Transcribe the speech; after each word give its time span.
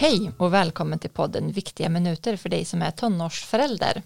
Hej 0.00 0.30
och 0.36 0.54
välkommen 0.54 0.98
till 0.98 1.10
podden 1.10 1.52
Viktiga 1.52 1.88
minuter 1.88 2.36
för 2.36 2.48
dig 2.48 2.64
som 2.64 2.82
är 2.82 2.90
tonårsförälder. 2.90 4.02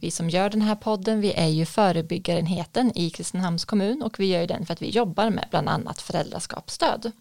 Vi 0.00 0.10
som 0.10 0.30
gör 0.30 0.50
den 0.50 0.62
här 0.62 0.74
podden, 0.74 1.20
vi 1.20 1.32
är 1.32 1.46
ju 1.46 1.66
förebyggarenheten 1.66 2.98
i 2.98 3.10
Kristinehamns 3.10 3.64
kommun 3.64 4.02
och 4.02 4.20
vi 4.20 4.26
gör 4.26 4.46
den 4.46 4.66
för 4.66 4.72
att 4.72 4.82
vi 4.82 4.90
jobbar 4.90 5.30
med 5.30 5.46
bland 5.50 5.68
annat 5.68 6.00
föräldraskapsstöd. 6.00 7.12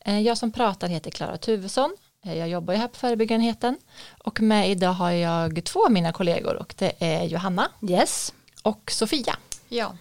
Eh, 0.00 0.20
jag 0.20 0.38
som 0.38 0.52
pratar 0.52 0.88
heter 0.88 1.10
Klara 1.10 1.36
Tuvesson. 1.36 1.96
Eh, 2.24 2.38
jag 2.38 2.48
jobbar 2.48 2.74
ju 2.74 2.80
här 2.80 2.88
på 2.88 2.98
förebyggarenheten 2.98 3.78
och 4.24 4.40
med 4.40 4.70
idag 4.70 4.92
har 4.92 5.10
jag 5.10 5.64
två 5.64 5.84
av 5.84 5.92
mina 5.92 6.12
kollegor 6.12 6.56
och 6.56 6.74
det 6.78 6.92
är 6.98 7.24
Johanna 7.24 7.68
yes. 7.88 8.34
och 8.62 8.90
Sofia. 8.90 9.36
Ja. 9.68 9.96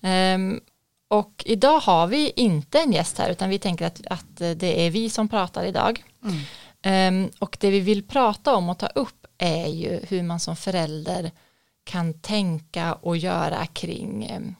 Um, 0.00 0.60
och 1.08 1.42
idag 1.46 1.80
har 1.80 2.06
vi 2.06 2.32
inte 2.36 2.78
en 2.80 2.92
gäst 2.92 3.18
här 3.18 3.30
utan 3.30 3.48
vi 3.48 3.58
tänker 3.58 3.86
att, 3.86 4.06
att 4.06 4.36
det 4.36 4.86
är 4.86 4.90
vi 4.90 5.10
som 5.10 5.28
pratar 5.28 5.64
idag. 5.64 6.04
Mm. 6.26 7.24
Um, 7.24 7.30
och 7.38 7.56
det 7.60 7.70
vi 7.70 7.80
vill 7.80 8.08
prata 8.08 8.54
om 8.54 8.68
och 8.68 8.78
ta 8.78 8.86
upp 8.86 9.26
är 9.38 9.66
ju 9.66 10.00
hur 10.08 10.22
man 10.22 10.40
som 10.40 10.56
förälder 10.56 11.30
kan 11.84 12.14
tänka 12.14 12.94
och 12.94 13.16
göra 13.16 13.66
kring 13.66 14.32
um, 14.36 14.54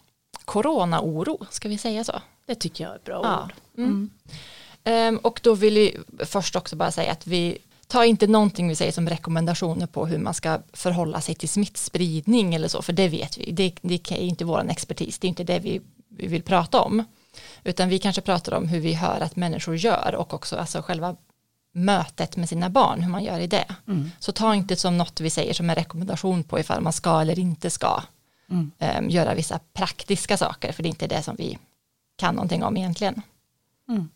coronaoro, 0.44 1.46
ska 1.50 1.68
vi 1.68 1.78
säga 1.78 2.04
så? 2.04 2.20
Det 2.46 2.54
tycker 2.54 2.84
jag 2.84 2.94
är 2.94 3.00
bra 3.04 3.20
ja. 3.24 3.44
ord. 3.44 3.52
Mm. 3.78 4.10
Um, 4.84 5.18
och 5.18 5.40
då 5.42 5.54
vill 5.54 5.74
vi 5.74 5.98
först 6.26 6.56
också 6.56 6.76
bara 6.76 6.90
säga 6.90 7.12
att 7.12 7.26
vi 7.26 7.58
tar 7.86 8.04
inte 8.04 8.26
någonting 8.26 8.68
vi 8.68 8.76
säger 8.76 8.92
som 8.92 9.08
rekommendationer 9.08 9.86
på 9.86 10.06
hur 10.06 10.18
man 10.18 10.34
ska 10.34 10.60
förhålla 10.72 11.20
sig 11.20 11.34
till 11.34 11.48
smittspridning 11.48 12.54
eller 12.54 12.68
så, 12.68 12.82
för 12.82 12.92
det 12.92 13.08
vet 13.08 13.38
vi, 13.38 13.52
det, 13.52 13.74
det 13.82 14.12
är 14.12 14.16
inte 14.16 14.44
vår 14.44 14.70
expertis, 14.70 15.18
det 15.18 15.26
är 15.26 15.28
inte 15.28 15.44
det 15.44 15.58
vi 15.58 15.80
vi 16.16 16.26
vill 16.26 16.42
prata 16.42 16.80
om. 16.80 17.04
Utan 17.64 17.88
vi 17.88 17.98
kanske 17.98 18.22
pratar 18.22 18.52
om 18.52 18.68
hur 18.68 18.80
vi 18.80 18.94
hör 18.94 19.20
att 19.20 19.36
människor 19.36 19.76
gör 19.76 20.14
och 20.14 20.34
också 20.34 20.56
alltså 20.56 20.82
själva 20.82 21.16
mötet 21.76 22.36
med 22.36 22.48
sina 22.48 22.70
barn, 22.70 23.02
hur 23.02 23.10
man 23.10 23.24
gör 23.24 23.40
i 23.40 23.46
det. 23.46 23.74
Mm. 23.88 24.10
Så 24.18 24.32
ta 24.32 24.54
inte 24.54 24.76
som 24.76 24.98
något 24.98 25.20
vi 25.20 25.30
säger 25.30 25.54
som 25.54 25.70
en 25.70 25.76
rekommendation 25.76 26.44
på 26.44 26.60
ifall 26.60 26.80
man 26.82 26.92
ska 26.92 27.20
eller 27.20 27.38
inte 27.38 27.70
ska 27.70 28.02
mm. 28.50 28.70
um, 28.98 29.10
göra 29.10 29.34
vissa 29.34 29.60
praktiska 29.72 30.36
saker, 30.36 30.72
för 30.72 30.82
det 30.82 30.86
är 30.86 30.90
inte 30.90 31.06
det 31.06 31.22
som 31.22 31.36
vi 31.36 31.58
kan 32.16 32.34
någonting 32.34 32.64
om 32.64 32.76
egentligen. 32.76 33.22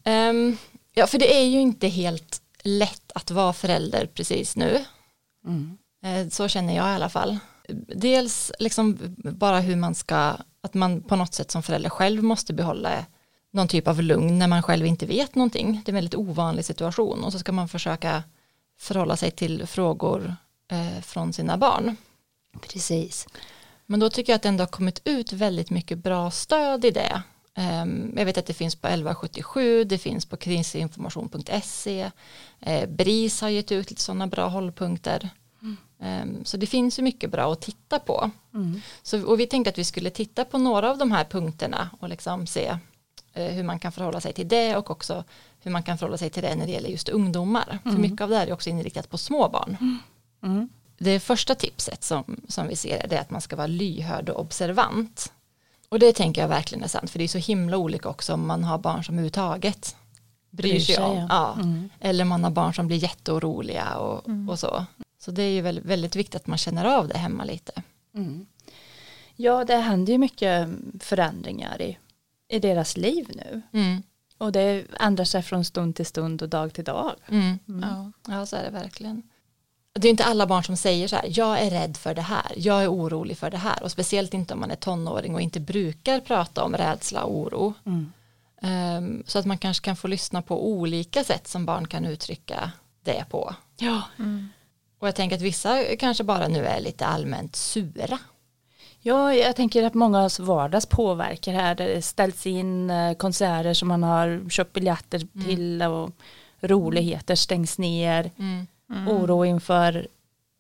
Um, 0.05 0.59
ja, 0.95 1.07
för 1.07 1.19
det 1.19 1.37
är 1.37 1.45
ju 1.45 1.61
inte 1.61 1.89
helt 1.89 2.43
lätt 2.63 3.13
att 3.15 3.31
vara 3.31 3.53
förälder 3.53 4.07
precis 4.07 4.57
nu. 4.57 4.85
Uh, 6.07 6.29
så 6.29 6.49
känner 6.49 6.77
jag 6.77 6.87
i 6.87 6.95
alla 6.95 7.09
fall. 7.09 7.39
Dels 7.97 8.53
liksom 8.59 8.99
bara 9.17 9.61
hur 9.61 9.77
man 9.77 9.95
ska 9.95 10.37
att 10.63 10.75
man 10.75 11.03
på 11.03 11.17
något 11.17 11.35
sätt 11.35 11.51
som 11.51 11.63
förälder 11.63 11.91
själv 11.91 12.23
måste 12.23 12.53
behålla 12.53 13.05
någon 13.51 13.69
typ 13.69 13.89
av 13.89 14.03
lugn 14.03 14.39
när 14.39 14.49
man 14.49 14.63
själv 14.63 14.87
inte 14.87 15.07
vet 15.07 15.35
någonting. 15.35 15.83
Det 15.85 15.89
är 15.89 15.93
en 15.93 15.95
väldigt 15.95 16.15
ovanlig 16.15 16.65
situation 16.65 17.25
och 17.25 17.33
så 17.33 17.39
ska 17.39 17.53
man 17.53 17.69
försöka 17.69 18.23
förhålla 18.79 19.17
sig 19.17 19.31
till 19.31 19.67
frågor 19.67 20.37
eh, 20.69 21.03
från 21.03 21.33
sina 21.33 21.57
barn. 21.57 21.97
Precis. 22.61 23.27
Men 23.87 24.01
då 24.01 24.11
tycker 24.11 24.33
jag 24.33 24.37
att 24.37 24.43
det 24.43 24.49
ändå 24.49 24.63
har 24.63 24.69
kommit 24.69 25.01
ut 25.05 25.33
väldigt 25.33 25.71
mycket 25.71 25.99
bra 25.99 26.31
stöd 26.31 26.85
i 26.85 26.91
det. 26.91 27.23
Um, 27.57 28.15
jag 28.17 28.25
vet 28.25 28.39
att 28.39 28.47
det 28.47 28.55
finns 28.55 28.77
på 28.77 28.87
1177, 28.87 29.85
det 29.85 29.99
finns 29.99 30.27
på 30.27 30.37
krisinformation.se, 30.37 32.11
eh, 32.61 32.89
BRIS 32.89 33.41
har 33.41 33.49
gett 33.49 33.73
ut 33.73 33.91
lite 33.91 34.03
sådana 34.03 34.27
bra 34.27 34.49
hållpunkter. 34.49 35.31
Ehm, 36.01 36.45
så 36.45 36.57
det 36.57 36.67
finns 36.67 36.99
ju 36.99 37.03
mycket 37.03 37.31
bra 37.31 37.53
att 37.53 37.61
titta 37.61 37.99
på. 37.99 38.31
Mm. 38.55 38.81
Så, 39.03 39.27
och 39.27 39.41
vi 39.41 39.47
tänkte 39.47 39.71
att 39.71 39.79
vi 39.79 39.85
skulle 39.85 40.11
titta 40.11 40.45
på 40.45 40.59
några 40.59 40.91
av 40.91 40.99
de 40.99 41.13
här 41.13 41.25
punkterna 41.25 41.91
och 42.01 42.09
liksom 42.09 42.47
se 42.47 42.79
hur 43.33 43.63
man 43.63 43.79
kan 43.79 43.93
förhålla 43.93 44.21
sig 44.21 44.33
till 44.33 44.49
det 44.49 44.77
och 44.77 44.91
också 44.91 45.25
hur 45.61 45.71
man 45.71 45.83
kan 45.83 45.99
förhålla 45.99 46.19
sig 46.19 46.31
till 46.31 46.43
det 46.43 46.55
när 46.55 46.67
det 46.67 46.73
gäller 46.73 46.89
just 46.89 47.09
ungdomar. 47.09 47.79
Mm. 47.85 47.97
För 47.97 48.03
mycket 48.03 48.21
av 48.21 48.31
det 48.31 48.37
här 48.37 48.47
är 48.47 48.53
också 48.53 48.71
inriktat 48.71 49.11
på 49.11 49.19
små 49.19 49.49
barn. 49.49 49.77
Mm. 49.81 49.99
mm. 50.43 50.69
Det 50.99 51.21
första 51.21 51.55
tipset 51.55 52.05
som, 52.05 52.41
som 52.49 52.69
vi 52.69 52.77
ser 52.77 53.13
är 53.13 53.21
att 53.21 53.31
man 53.31 53.41
ska 53.41 53.57
vara 53.57 53.67
lyhörd 53.67 54.29
och 54.29 54.41
observant. 54.41 55.33
Och 55.89 55.99
det 55.99 56.13
tänker 56.13 56.41
jag 56.41 56.49
verkligen 56.49 56.85
är 56.85 56.89
sant 56.89 57.11
för 57.11 57.19
det 57.19 57.25
är 57.25 57.29
så 57.29 57.39
himla 57.39 57.77
olika 57.77 58.09
också 58.09 58.35
om 58.35 58.47
man 58.47 58.65
har 58.65 58.79
barn 58.79 59.05
som 59.05 59.15
överhuvudtaget 59.15 59.97
bryr 60.51 60.81
sig 60.81 60.99
om. 60.99 61.27
Ja. 61.31 61.55
Mm. 61.55 61.91
Eller 62.01 62.25
man 62.25 62.45
har 62.45 62.51
barn 62.51 62.75
som 62.75 62.87
blir 62.87 62.97
jätteoroliga 62.97 63.97
och, 63.97 64.29
mm. 64.29 64.49
och 64.49 64.59
så. 64.59 64.85
Så 65.19 65.31
det 65.31 65.43
är 65.43 65.51
ju 65.51 65.61
väldigt, 65.61 65.85
väldigt 65.85 66.17
viktigt 66.17 66.41
att 66.41 66.47
man 66.47 66.59
känner 66.59 66.85
av 66.85 67.09
det 67.09 67.19
hemma 67.19 67.45
lite. 67.45 67.83
Mm. 68.15 68.47
Ja, 69.37 69.65
det 69.65 69.77
händer 69.77 70.13
ju 70.13 70.19
mycket 70.19 70.69
förändringar 71.01 71.83
i, 71.83 71.99
i 72.51 72.59
deras 72.59 72.97
liv 72.97 73.31
nu. 73.35 73.63
Mm. 73.73 74.03
Och 74.39 74.53
det 74.53 74.85
ändrar 75.01 75.25
sig 75.25 75.43
från 75.43 75.65
stund 75.65 75.97
till 75.97 76.07
stund 76.07 76.43
och 76.43 76.49
dag 76.49 76.73
till 76.73 76.85
dag. 76.85 77.15
Mm. 77.29 77.59
mm. 77.69 77.89
Ja. 77.91 78.13
ja, 78.33 78.47
så 78.47 78.57
är 78.57 78.65
det 78.65 78.71
verkligen. 78.71 79.23
Det 79.93 80.09
är 80.09 80.11
inte 80.11 80.25
alla 80.25 80.47
barn 80.47 80.65
som 80.65 80.77
säger 80.77 81.09
så 81.09 81.17
här, 81.17 81.25
jag 81.29 81.61
är 81.61 81.71
rädd 81.71 81.97
för 81.97 82.15
det 82.15 82.23
här, 82.23 82.53
jag 82.57 82.83
är 82.83 82.93
orolig 82.93 83.39
för 83.39 83.51
det 83.51 83.59
här. 83.59 83.83
Och 83.83 83.91
speciellt 83.91 84.35
inte 84.35 84.55
om 84.55 84.61
man 84.61 84.71
är 84.71 84.77
tonåring 84.77 85.35
och 85.35 85.41
inte 85.41 85.61
brukar 85.61 86.21
prata 86.21 86.65
om 86.65 86.77
rädsla 86.77 87.25
och 87.25 87.39
oro. 87.39 87.75
Um, 88.63 89.23
så 89.27 89.39
att 89.39 89.47
man 89.47 89.59
kanske 89.59 89.85
kan 89.85 89.97
få 89.97 90.09
lyssna 90.09 90.43
på 90.43 90.69
olika 90.69 91.25
sätt 91.25 91.49
som 91.49 91.67
barn 91.67 91.87
kan 91.87 92.05
uttrycka 92.05 92.73
det 93.05 93.25
på. 93.31 93.55
Ja. 93.77 94.03
Mm. 94.19 94.49
Och 94.99 95.09
jag 95.09 95.15
tänker 95.15 95.37
att 95.37 95.43
vissa 95.43 95.97
kanske 95.97 96.25
bara 96.25 96.49
nu 96.49 96.67
är 96.67 96.81
lite 96.81 97.07
allmänt 97.07 97.57
sura. 97.57 98.19
Ja, 99.03 99.35
jag 99.35 99.57
tänker 99.57 99.83
att 99.83 99.95
mångas 99.95 100.41
vardags 100.41 100.87
påverkar 100.87 101.53
här. 101.53 101.75
Det 101.75 102.03
ställs 102.03 102.47
in 102.47 102.91
eh, 102.91 103.15
konserter 103.15 103.75
som 103.75 103.89
man 103.89 104.03
har 104.03 104.51
köpt 104.51 104.73
biljetter 104.73 105.27
mm. 105.35 105.47
till 105.47 105.83
och 105.83 106.11
roligheter 106.61 107.35
stängs 107.35 107.79
ner. 107.79 108.31
Mm. 108.39 108.67
Mm. 108.91 109.09
Oro 109.09 109.45
inför 109.45 110.09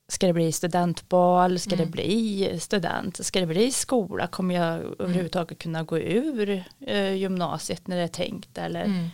ska 0.08 0.26
det 0.26 0.32
bli 0.32 0.52
studentbal, 0.52 1.58
ska 1.58 1.70
det 1.70 1.82
mm. 1.82 1.90
bli 1.90 2.50
student, 2.60 3.26
ska 3.26 3.40
det 3.40 3.46
bli 3.46 3.70
skola, 3.70 4.26
kommer 4.26 4.54
jag 4.54 4.74
mm. 4.74 4.94
överhuvudtaget 4.98 5.58
kunna 5.58 5.82
gå 5.82 5.98
ur 5.98 6.64
eh, 6.80 7.12
gymnasiet 7.14 7.86
när 7.86 7.96
det 7.96 8.02
är 8.02 8.08
tänkt 8.08 8.58
eller 8.58 8.84
mm 8.84 9.08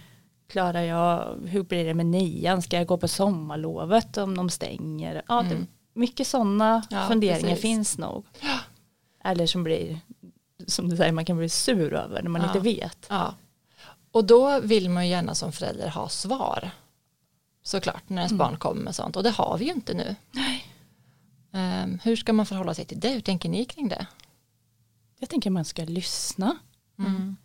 klarar 0.49 0.83
jag, 0.83 1.37
hur 1.47 1.63
blir 1.63 1.85
det 1.85 1.95
med 1.95 2.07
nian, 2.07 2.63
ska 2.63 2.77
jag 2.77 2.87
gå 2.87 2.97
på 2.97 3.09
sommarlovet 3.09 4.17
om 4.17 4.37
de 4.37 4.51
stänger? 4.51 5.23
Ja, 5.29 5.41
mm. 5.41 5.53
det, 5.53 5.67
mycket 6.01 6.27
sådana 6.27 6.83
ja, 6.91 7.07
funderingar 7.09 7.49
precis. 7.49 7.63
finns 7.63 7.99
nog. 7.99 8.27
Ja. 8.41 8.59
Eller 9.27 9.47
som 9.47 9.65
blir, 9.65 10.01
som 10.67 10.89
du 10.89 10.97
säger, 10.97 11.13
man 11.13 11.25
kan 11.25 11.37
bli 11.37 11.49
sur 11.49 11.95
över 11.95 12.23
när 12.23 12.31
man 12.31 12.41
ja. 12.41 12.47
inte 12.47 12.61
vet. 12.61 13.07
Ja. 13.09 13.35
Och 14.11 14.25
då 14.25 14.61
vill 14.61 14.91
man 14.91 15.05
ju 15.07 15.11
gärna 15.11 15.35
som 15.35 15.53
förälder 15.53 15.89
ha 15.89 16.09
svar. 16.09 16.71
Såklart, 17.63 18.09
när 18.09 18.17
ens 18.17 18.33
mm. 18.33 18.39
barn 18.39 18.57
kommer 18.57 18.83
med 18.83 18.95
sånt. 18.95 19.17
Och 19.17 19.23
det 19.23 19.31
har 19.31 19.59
vi 19.59 19.65
ju 19.65 19.73
inte 19.73 19.95
nu. 19.95 20.17
Nej. 20.31 20.73
Um, 21.51 21.99
hur 22.05 22.17
ska 22.17 22.33
man 22.33 22.47
förhålla 22.47 22.75
sig 22.75 22.85
till 22.85 23.01
det? 23.01 23.09
Hur 23.09 23.21
tänker 23.21 23.49
ni 23.49 23.65
kring 23.65 23.89
det? 23.89 24.07
Jag 25.19 25.29
tänker 25.29 25.51
man 25.51 25.65
ska 25.65 25.85
lyssna. 25.85 26.59
Mm 26.99 27.37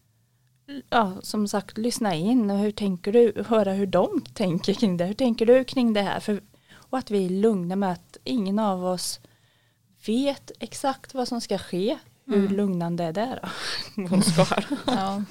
ja, 0.90 1.14
som 1.22 1.48
sagt 1.48 1.78
lyssna 1.78 2.16
in 2.16 2.52
och 2.52 2.58
hur 2.58 2.72
tänker 2.72 3.12
du, 3.12 3.44
höra 3.48 3.74
hur 3.74 3.88
de 3.88 4.22
tänker 4.34 4.74
kring 4.74 4.98
det, 4.98 5.06
hur 5.06 5.14
tänker 5.14 5.46
du 5.46 5.64
kring 5.64 5.94
det 5.94 6.02
här 6.02 6.20
för, 6.20 6.42
och 6.74 6.98
att 6.98 7.12
vi 7.12 7.26
är 7.26 7.30
lugna 7.30 7.76
med 7.76 7.92
att 7.92 8.18
ingen 8.24 8.60
av 8.60 8.86
oss 8.86 9.20
vet 10.06 10.52
exakt 10.60 11.14
vad 11.14 11.28
som 11.28 11.42
ska 11.42 11.58
ske, 11.58 11.98
hur 12.26 12.38
mm. 12.38 12.56
lugnande 12.56 13.04
är 13.04 13.14
det 13.14 13.40
då? 13.42 13.50
Hon 14.10 14.22
ja. 14.86 15.24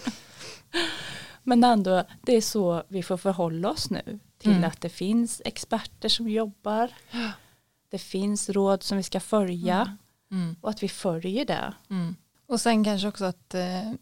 Men 1.43 1.65
ändå, 1.65 2.05
det 2.23 2.37
är 2.37 2.41
så 2.41 2.83
vi 2.89 3.03
får 3.03 3.17
förhålla 3.17 3.71
oss 3.71 3.91
nu 3.91 4.19
till 4.39 4.53
mm. 4.53 4.65
att 4.65 4.81
det 4.81 4.89
finns 4.89 5.43
experter 5.45 6.09
som 6.09 6.29
jobbar, 6.29 6.91
det 7.91 7.99
finns 7.99 8.51
råd 8.51 8.83
som 8.83 8.97
vi 8.97 9.03
ska 9.03 9.21
följa 9.21 9.97
mm. 10.31 10.43
mm. 10.43 10.57
och 10.61 10.71
att 10.71 10.83
vi 10.83 10.89
följer 10.89 11.45
det. 11.45 11.75
Mm. 11.91 12.16
Och 12.47 12.61
sen 12.61 12.84
kanske 12.84 13.09
också 13.09 13.25
att 13.25 13.55
eh, 13.55 13.93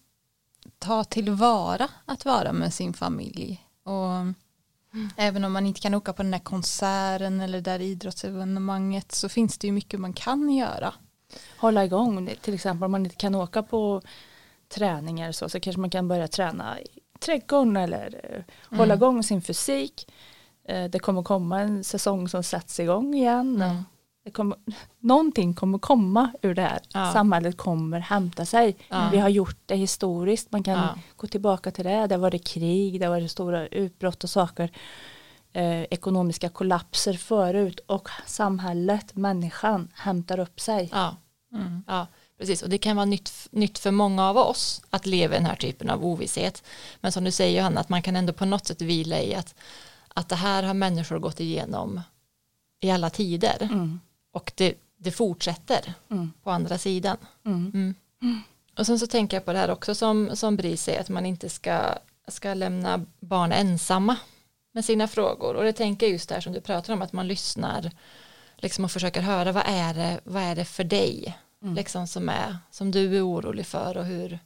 ta 0.78 1.04
tillvara 1.04 1.88
att 2.04 2.24
vara 2.24 2.52
med 2.52 2.74
sin 2.74 2.94
familj. 2.94 3.64
Och 3.82 4.34
mm. 4.94 5.08
Även 5.16 5.44
om 5.44 5.52
man 5.52 5.66
inte 5.66 5.80
kan 5.80 5.94
åka 5.94 6.12
på 6.12 6.22
den 6.22 6.30
där 6.30 6.38
konserten 6.38 7.40
eller 7.40 7.60
där 7.60 7.80
idrottsevenemanget 7.80 9.12
så 9.12 9.28
finns 9.28 9.58
det 9.58 9.66
ju 9.66 9.72
mycket 9.72 10.00
man 10.00 10.12
kan 10.12 10.50
göra. 10.50 10.94
Hålla 11.58 11.84
igång, 11.84 12.30
till 12.42 12.54
exempel 12.54 12.84
om 12.84 12.90
man 12.92 13.04
inte 13.04 13.16
kan 13.16 13.34
åka 13.34 13.62
på 13.62 14.02
träningar 14.68 15.32
så, 15.32 15.48
så 15.48 15.60
kanske 15.60 15.80
man 15.80 15.90
kan 15.90 16.08
börja 16.08 16.28
träna 16.28 16.80
i 16.80 16.86
trädgården 17.20 17.76
eller 17.76 18.20
eh, 18.24 18.30
mm. 18.30 18.78
hålla 18.78 18.94
igång 18.94 19.22
sin 19.22 19.42
fysik. 19.42 20.12
Eh, 20.68 20.84
det 20.84 20.98
kommer 20.98 21.22
komma 21.22 21.60
en 21.60 21.84
säsong 21.84 22.28
som 22.28 22.42
sätts 22.42 22.80
igång 22.80 23.14
igen. 23.14 23.62
Mm 23.62 23.84
det 24.28 24.32
kommer, 24.32 24.58
någonting 24.98 25.54
kommer 25.54 25.78
komma 25.78 26.32
ur 26.42 26.54
det 26.54 26.62
här. 26.62 26.80
Ja. 26.92 27.12
Samhället 27.12 27.56
kommer 27.56 28.00
hämta 28.00 28.44
sig. 28.44 28.76
Ja. 28.88 29.08
Vi 29.12 29.18
har 29.18 29.28
gjort 29.28 29.58
det 29.66 29.76
historiskt. 29.76 30.52
Man 30.52 30.62
kan 30.62 30.78
ja. 30.78 30.98
gå 31.16 31.26
tillbaka 31.26 31.70
till 31.70 31.84
det. 31.84 32.06
Det 32.06 32.16
var 32.16 32.30
det 32.30 32.38
krig, 32.38 33.00
det 33.00 33.08
var 33.08 33.20
det 33.20 33.28
stora 33.28 33.66
utbrott 33.66 34.24
och 34.24 34.30
saker. 34.30 34.70
Eh, 35.52 35.82
ekonomiska 35.82 36.48
kollapser 36.48 37.12
förut 37.12 37.80
och 37.86 38.08
samhället, 38.26 39.16
människan 39.16 39.88
hämtar 39.94 40.38
upp 40.38 40.60
sig. 40.60 40.88
Ja. 40.92 41.16
Mm. 41.52 41.82
ja. 41.86 42.06
Precis, 42.38 42.62
och 42.62 42.68
det 42.68 42.78
kan 42.78 42.96
vara 42.96 43.06
nytt, 43.06 43.32
nytt 43.50 43.78
för 43.78 43.90
många 43.90 44.28
av 44.28 44.36
oss 44.36 44.82
att 44.90 45.06
leva 45.06 45.34
i 45.34 45.38
den 45.38 45.46
här 45.46 45.56
typen 45.56 45.90
av 45.90 46.04
ovisshet. 46.04 46.62
Men 47.00 47.12
som 47.12 47.24
du 47.24 47.30
säger 47.30 47.58
Johanna, 47.58 47.80
att 47.80 47.88
man 47.88 48.02
kan 48.02 48.16
ändå 48.16 48.32
på 48.32 48.44
något 48.44 48.66
sätt 48.66 48.82
vila 48.82 49.20
i 49.20 49.34
att 49.34 49.54
att 50.08 50.28
det 50.28 50.36
här 50.36 50.62
har 50.62 50.74
människor 50.74 51.18
gått 51.18 51.40
igenom 51.40 52.00
i 52.80 52.90
alla 52.90 53.10
tider 53.10 53.68
Mm. 53.72 54.00
Och 54.32 54.52
det, 54.54 54.74
det 54.96 55.10
fortsätter 55.10 55.94
Mm. 56.10 56.32
på 56.42 56.50
andra 56.50 56.78
sidan. 56.78 57.16
Mm. 57.46 57.94
Mm. 58.22 58.42
Och 58.78 58.86
sen 58.86 58.98
så 58.98 59.06
tänker 59.06 59.36
jag 59.36 59.44
på 59.44 59.52
det 59.52 59.58
här 59.58 59.70
också 59.70 59.94
som, 59.94 60.36
som 60.36 60.56
Bri 60.56 60.76
säger 60.76 61.00
att 61.00 61.08
man 61.08 61.26
inte 61.26 61.48
ska, 61.48 61.94
ska 62.28 62.54
lämna 62.54 63.04
barn 63.20 63.52
ensamma 63.52 64.16
med 64.72 64.84
sina 64.84 65.08
frågor 65.08 65.54
och 65.54 65.64
det 65.64 65.72
tänker 65.72 66.06
jag 66.06 66.12
just 66.12 66.28
där 66.28 66.40
som 66.40 66.52
du 66.52 66.60
pratar 66.60 66.92
om 66.92 67.02
att 67.02 67.12
man 67.12 67.28
lyssnar 67.28 67.90
liksom 68.56 68.84
och 68.84 68.90
försöker 68.90 69.20
höra 69.20 69.52
vad 69.52 69.62
är 69.66 69.94
det, 69.94 70.20
vad 70.24 70.42
är 70.42 70.56
det 70.56 70.64
för 70.64 70.84
dig 70.84 71.38
Mm. 71.62 71.74
liksom 71.74 72.06
som 72.06 72.28
är 72.28 72.58
som 72.70 72.90
du 72.90 73.16
är 73.16 73.26
orolig 73.28 73.66
för 73.66 73.96
och 73.96 74.04
hur 74.04 74.38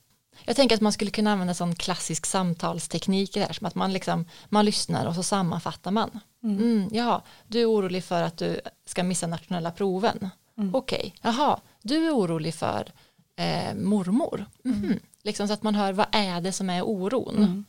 jag 0.45 0.57
tänker 0.57 0.75
att 0.75 0.81
man 0.81 0.93
skulle 0.93 1.11
kunna 1.11 1.33
använda 1.33 1.55
sån 1.55 1.75
klassisk 1.75 2.27
samtalsteknik 2.27 3.35
det 3.35 3.41
här 3.41 3.53
som 3.53 3.67
att 3.67 3.75
man 3.75 3.93
liksom 3.93 4.25
man 4.49 4.65
lyssnar 4.65 5.07
och 5.07 5.15
så 5.15 5.23
sammanfattar 5.23 5.91
man 5.91 6.21
mm, 6.43 6.89
ja, 6.93 7.23
du 7.49 7.61
är 7.61 7.67
orolig 7.71 8.05
för 8.05 8.23
att 8.23 8.37
du 8.37 8.61
ska 8.85 9.03
missa 9.03 9.27
nationella 9.27 9.71
proven 9.71 10.31
Mm. 10.59 10.75
okej, 10.75 11.15
jaha, 11.23 11.61
du 11.83 12.07
är 12.07 12.11
orolig 12.17 12.55
för 12.55 12.93
eh, 13.37 13.75
mormor 13.75 14.47
Mhm. 14.65 14.99
liksom 15.23 15.49
så 15.49 15.55
att 15.55 15.63
man 15.63 15.75
hör 15.75 15.93
vad 15.93 16.07
är 16.13 16.41
det 16.41 16.53
som 16.53 16.71
är 16.71 16.83
oron 16.83 17.37
Mm. 17.37 17.65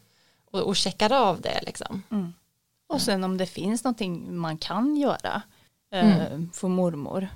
och, 0.51 0.59
och 0.61 0.75
checkar 0.75 1.11
av 1.13 1.41
det 1.41 1.59
liksom 1.65 2.03
Mm. 2.11 2.33
Och 2.87 3.01
sen 3.01 3.23
om 3.23 3.37
det 3.37 3.45
finns 3.45 3.83
någonting 3.83 4.37
man 4.37 4.57
kan 4.57 4.95
göra 4.97 5.41
eh, 5.91 6.39
för 6.53 6.67
mormor. 6.67 7.27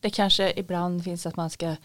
Det 0.00 0.10
kanske 0.10 0.52
ibland 0.56 1.04
finns 1.04 1.26
att 1.26 1.36
man 1.36 1.50
ska 1.50 1.76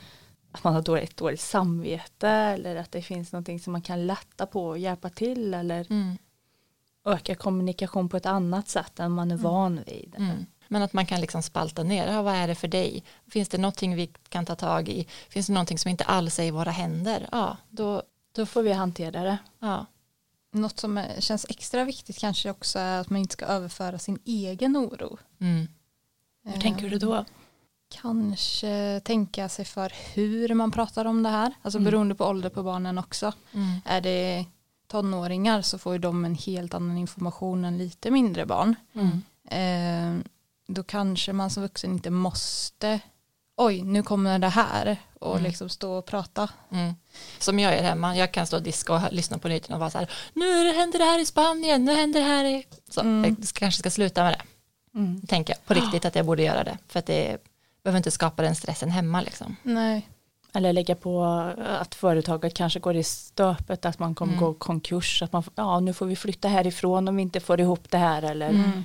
att 0.51 0.63
man 0.63 0.73
har 0.73 0.81
dåligt, 0.81 1.17
dåligt 1.17 1.41
samvete 1.41 2.29
eller 2.29 2.75
att 2.75 2.91
det 2.91 3.01
finns 3.01 3.31
någonting 3.31 3.59
som 3.59 3.71
man 3.73 3.81
kan 3.81 4.07
lätta 4.07 4.45
på 4.45 4.65
och 4.67 4.77
hjälpa 4.77 5.09
till 5.09 5.53
eller 5.53 5.85
mm. 5.91 6.17
Öka 7.05 7.35
kommunikation 7.35 8.09
på 8.09 8.17
ett 8.17 8.25
annat 8.25 8.67
sätt 8.69 8.99
än 8.99 9.11
man 9.11 9.31
är 9.31 9.35
van 9.37 9.79
vid. 9.87 10.15
Mm. 10.17 10.45
Men 10.67 10.81
att 10.81 10.93
man 10.93 11.05
kan 11.05 11.21
liksom 11.21 11.43
spalta 11.43 11.83
ner, 11.83 12.07
ja, 12.11 12.21
vad 12.21 12.35
är 12.35 12.47
det 12.47 12.55
för 12.55 12.67
dig? 12.67 13.03
Finns 13.27 13.49
det 13.49 13.57
någonting 13.57 13.95
vi 13.95 14.07
kan 14.29 14.45
ta 14.45 14.55
tag 14.55 14.89
i? 14.89 15.07
Finns 15.29 15.47
det 15.47 15.53
någonting 15.53 15.77
som 15.77 15.89
inte 15.91 16.03
alls 16.03 16.39
är 16.39 16.43
i 16.43 16.51
våra 16.51 16.71
händer? 16.71 17.29
Ja, 17.31 17.57
då, 17.69 18.03
Då 18.35 18.45
får 18.45 18.63
vi 18.63 18.73
hantera 18.73 19.23
det. 19.23 19.37
ja. 19.59 19.85
Något 20.51 20.79
som 20.79 21.03
känns 21.19 21.45
extra 21.49 21.83
viktigt 21.83 22.17
kanske 22.19 22.49
också 22.49 22.79
är 22.79 22.99
att 23.01 23.09
man 23.09 23.19
inte 23.19 23.33
ska 23.33 23.45
överföra 23.45 23.99
sin 23.99 24.19
egen 24.25 24.77
oro. 24.77 25.17
Mm. 25.39 25.67
Hur 26.45 26.61
tänker 26.61 26.89
du 26.89 26.97
då? 26.99 27.25
Kanske 28.01 29.01
tänka 29.03 29.49
sig 29.49 29.65
för 29.65 29.93
hur 30.13 30.53
man 30.53 30.71
pratar 30.71 31.05
om 31.05 31.23
det 31.23 31.29
här. 31.29 31.53
Alltså 31.61 31.77
Mm. 31.79 31.85
beroende 31.91 32.15
på 32.15 32.25
ålder 32.25 32.49
på 32.49 32.63
barnen 32.63 32.97
också. 32.97 33.33
Mm. 33.53 33.81
Är 33.85 34.01
det 34.01 34.45
tonåringar 34.89 35.61
så 35.61 35.77
får 35.77 35.93
ju 35.93 35.99
de 35.99 36.25
en 36.25 36.35
helt 36.35 36.73
annan 36.73 36.97
information 36.97 37.65
än 37.65 37.77
lite 37.77 38.11
mindre 38.11 38.45
barn. 38.45 38.75
Mm. 38.93 39.21
Eh, 39.51 40.25
då 40.67 40.83
kanske 40.83 41.33
man 41.33 41.49
som 41.49 41.63
vuxen 41.63 41.91
inte 41.91 42.09
måste 42.09 42.99
oj 43.57 43.81
nu 43.81 44.03
kommer 44.03 44.39
det 44.39 44.47
här 44.49 44.97
och 45.19 45.31
Mm. 45.37 45.43
liksom 45.43 45.69
stå 45.69 45.91
och 45.93 46.05
prata. 46.05 46.49
Mm. 46.71 46.93
Som 47.39 47.59
jag 47.59 47.75
gör 47.75 47.83
hemma, 47.83 48.15
jag 48.17 48.31
kan 48.33 48.47
stå 48.47 48.57
och 48.57 48.63
diska 48.63 48.93
och 48.93 49.01
lyssna 49.11 49.37
på 49.37 49.47
nyheterna 49.47 49.75
och 49.75 49.79
vara 49.79 49.89
så 49.89 49.97
här, 49.97 50.11
nu 50.33 50.73
händer 50.73 50.99
det 50.99 51.05
här 51.05 51.19
i 51.19 51.25
Spanien, 51.25 51.85
nu 51.85 51.93
händer 51.93 52.19
det 52.19 52.25
här 52.25 52.45
i... 52.45 52.65
Så, 52.89 53.01
Mm. 53.01 53.35
Jag 53.39 53.47
kanske 53.53 53.79
ska 53.79 53.89
sluta 53.89 54.23
med 54.23 54.33
det, 54.33 54.41
Mm. 54.99 55.21
tänker 55.21 55.53
jag 55.53 55.65
på 55.65 55.73
riktigt 55.73 56.05
att 56.05 56.15
jag 56.15 56.25
borde 56.25 56.43
göra 56.43 56.63
det, 56.63 56.77
för 56.87 56.99
att 56.99 57.05
det 57.05 57.37
behöver 57.83 57.97
inte 57.97 58.11
skapa 58.11 58.41
den 58.41 58.55
stressen 58.55 58.89
hemma 58.91 59.21
liksom. 59.21 59.55
Nej. 59.63 60.09
Eller 60.53 60.73
lägga 60.73 60.95
på 60.95 61.23
att 61.67 61.95
företaget 61.95 62.53
kanske 62.53 62.79
går 62.79 62.95
i 62.95 63.03
stöpet, 63.03 63.85
att 63.85 63.99
man 63.99 64.15
kommer 64.15 64.33
Mm. 64.33 64.45
gå 64.45 64.53
konkurs, 64.53 65.21
att 65.21 65.33
man 65.33 65.43
ja 65.55 65.79
nu 65.79 65.93
får 65.93 66.05
vi 66.05 66.15
flytta 66.15 66.47
härifrån 66.47 67.07
om 67.07 67.15
vi 67.15 67.21
inte 67.21 67.39
får 67.39 67.59
ihop 67.59 67.89
det 67.91 67.97
här 67.97 68.21
eller 68.21 68.49
Mm. 68.49 68.83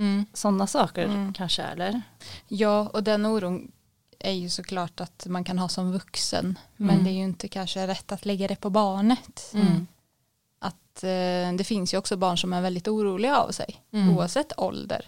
Mm. 0.00 0.26
sådana 0.32 0.66
saker 0.66 1.04
Mm. 1.04 1.32
kanske 1.32 1.62
eller. 1.62 2.00
Ja 2.48 2.88
och 2.92 3.02
den 3.02 3.26
oron 3.26 3.72
är 4.18 4.32
ju 4.32 4.48
såklart 4.48 5.00
att 5.00 5.26
man 5.28 5.44
kan 5.44 5.58
ha 5.58 5.68
som 5.68 5.92
vuxen. 5.92 6.58
Men 6.76 6.90
Mm. 6.90 7.04
det 7.04 7.10
är 7.10 7.14
ju 7.14 7.24
inte 7.24 7.48
kanske 7.48 7.86
rätt 7.86 8.12
att 8.12 8.26
lägga 8.26 8.48
det 8.48 8.56
på 8.56 8.70
barnet. 8.70 9.50
Mm. 9.54 9.86
Att 10.58 11.04
eh, 11.04 11.56
det 11.58 11.64
finns 11.66 11.94
ju 11.94 11.98
också 11.98 12.16
barn 12.16 12.38
som 12.38 12.52
är 12.52 12.60
väldigt 12.60 12.88
oroliga 12.88 13.36
av 13.38 13.50
sig. 13.50 13.82
Oavsett 14.16 14.52
ålder. 14.58 15.04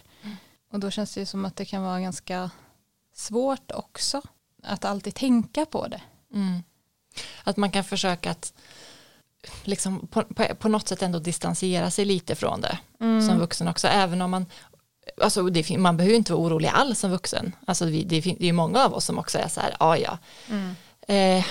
Och 0.71 0.79
då 0.79 0.89
känns 0.91 1.13
det 1.13 1.19
ju 1.19 1.25
som 1.25 1.45
att 1.45 1.55
det 1.55 1.65
kan 1.65 1.83
vara 1.83 1.99
ganska 1.99 2.49
svårt 3.15 3.71
också. 3.71 4.21
Att 4.63 4.85
alltid 4.85 5.15
tänka 5.15 5.65
på 5.65 5.87
det. 5.87 6.01
Mm. 6.33 6.63
Att 7.43 7.57
man 7.57 7.71
kan 7.71 7.83
försöka 7.83 8.31
att 8.31 8.53
liksom 9.63 10.07
på, 10.07 10.23
på, 10.23 10.55
på 10.59 10.69
något 10.69 10.87
sätt 10.87 11.01
ändå 11.01 11.19
distansera 11.19 11.91
sig 11.91 12.05
lite 12.05 12.35
från 12.35 12.61
det 12.61 12.77
som 13.27 13.39
vuxen 13.39 13.67
också, 13.67 13.87
även 13.87 14.21
om 14.21 14.31
man 14.31 14.45
Alltså 15.21 15.43
det, 15.43 15.77
man 15.77 15.97
behöver 15.97 16.15
inte 16.15 16.33
vara 16.33 16.43
orolig 16.43 16.69
alls 16.73 16.99
som 16.99 17.11
vuxen. 17.11 17.55
Alltså 17.67 17.85
vi, 17.85 18.03
det, 18.03 18.21
det 18.21 18.41
är 18.41 18.45
ju 18.45 18.53
många 18.53 18.85
av 18.85 18.93
oss 18.93 19.05
som 19.05 19.19
också 19.19 19.37
är 19.37 19.47
så 19.47 19.59
här, 19.61 19.75
ja 19.79 19.97
ja, 19.97 20.17
Mm. 20.49 20.75
eh, 21.07 21.45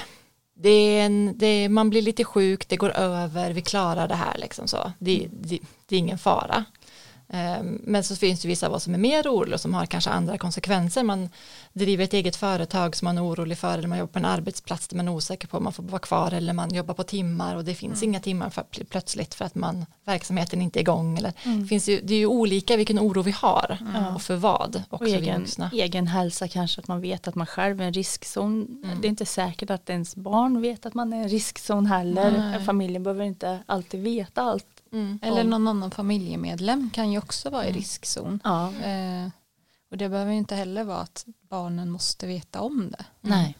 det 0.55 0.69
är 0.71 1.07
en, 1.07 1.39
det 1.39 1.69
man 1.69 1.91
blir 1.91 2.03
lite 2.03 2.25
sjuk, 2.25 2.69
det 2.69 2.77
går 2.77 2.91
över, 2.91 3.51
vi 3.51 3.62
klarar 3.62 4.09
det 4.09 4.15
här 4.15 4.39
liksom 4.39 4.69
så. 4.69 4.93
Det, 4.99 5.29
det, 5.31 5.59
det 5.87 5.97
är 5.97 5.99
ingen 5.99 6.19
fara. 6.19 6.65
Eh, 7.32 7.62
men 7.62 8.05
så 8.05 8.17
finns 8.17 8.41
det 8.41 8.49
vissa 8.49 8.67
av 8.67 8.73
oss 8.73 8.85
som 8.85 8.94
är 8.94 8.99
mer 8.99 9.29
oroliga 9.29 9.55
och 9.55 9.61
som 9.61 9.75
har 9.75 9.87
kanske 9.87 10.11
andra 10.11 10.38
konsekvenser. 10.38 11.03
Man 11.03 11.29
driver 11.73 12.05
ett 12.05 12.12
eget 12.12 12.37
företag 12.37 12.97
som 12.97 13.06
man 13.06 13.19
är 13.19 13.25
orolig 13.25 13.59
för 13.59 13.79
eller 13.79 13.88
man 13.88 13.99
jobbar 13.99 14.12
på 14.12 14.19
en 14.19 14.25
arbetsplats 14.25 14.88
där 14.88 14.97
man 14.97 15.09
är 15.09 15.12
osäker 15.12 15.49
på 15.49 15.56
om 15.56 15.65
man 15.65 15.73
får 15.73 15.82
vara 15.82 15.99
kvar 15.99 16.32
eller 16.32 16.53
man 16.53 16.75
jobbar 16.75 16.94
på 16.94 17.03
timmar 17.03 17.56
och 17.56 17.65
det 17.65 17.75
finns 17.75 18.03
inga 18.03 18.21
timmar 18.21 18.50
för, 18.50 18.65
plötsligt 18.85 19.35
för 19.35 19.44
att 19.44 19.55
man, 19.55 19.87
verksamheten 20.05 20.62
inte 20.62 20.79
är 20.79 20.81
igång. 20.81 21.19
Eller, 21.19 21.32
det, 21.61 21.67
finns 21.67 21.88
ju, 21.88 22.00
det 22.00 22.15
är 22.15 22.19
ju 22.19 22.27
olika 22.27 22.77
vilken 22.77 22.99
oro 22.99 23.23
vi 23.23 23.31
har 23.31 23.79
och 24.15 24.23
för 24.23 24.37
vad 24.37 24.83
också 24.91 25.05
Och 25.05 25.09
egen, 25.09 25.47
egen 25.73 26.06
hälsa 26.06 26.49
kanske, 26.49 26.81
att 26.81 26.88
man 26.88 27.00
vet 27.00 27.29
att 27.29 27.35
man 27.35 27.47
själv 27.47 27.81
är 27.81 27.85
en 27.85 27.93
riskzon. 27.93 28.83
Det 29.00 29.06
är 29.06 29.11
inte 29.11 29.26
säkert 29.26 29.71
att 29.71 29.91
ens 29.91 30.17
barn 30.17 30.62
vet 30.62 30.87
att 30.87 30.94
man 30.94 31.12
är 31.12 31.23
en 31.23 31.29
riskzon 31.29 31.87
heller. 31.87 32.59
Familjen 32.65 33.03
behöver 33.03 33.25
inte 33.25 33.59
alltid 33.67 34.03
veta 34.03 34.43
allt. 34.43 34.80
Mm. 34.93 35.19
Eller 35.23 35.45
någon 35.45 35.69
annan 35.69 35.91
familjemedlem 35.91 36.91
kan 36.95 37.13
ju 37.13 37.19
också 37.19 37.51
vara 37.51 37.65
i 37.65 37.69
Mm. 37.69 37.79
riskzon. 37.79 38.41
Ja. 38.45 38.73
Eh, 38.75 39.29
och 39.91 39.97
det 39.97 40.09
behöver 40.09 40.33
ju 40.33 40.39
inte 40.39 40.55
heller 40.55 40.85
vara 40.85 40.99
att 41.01 41.27
barnen 41.49 41.91
måste 41.91 42.27
veta 42.27 42.61
om 42.61 42.91
det. 42.91 43.05
Nej. 43.21 43.57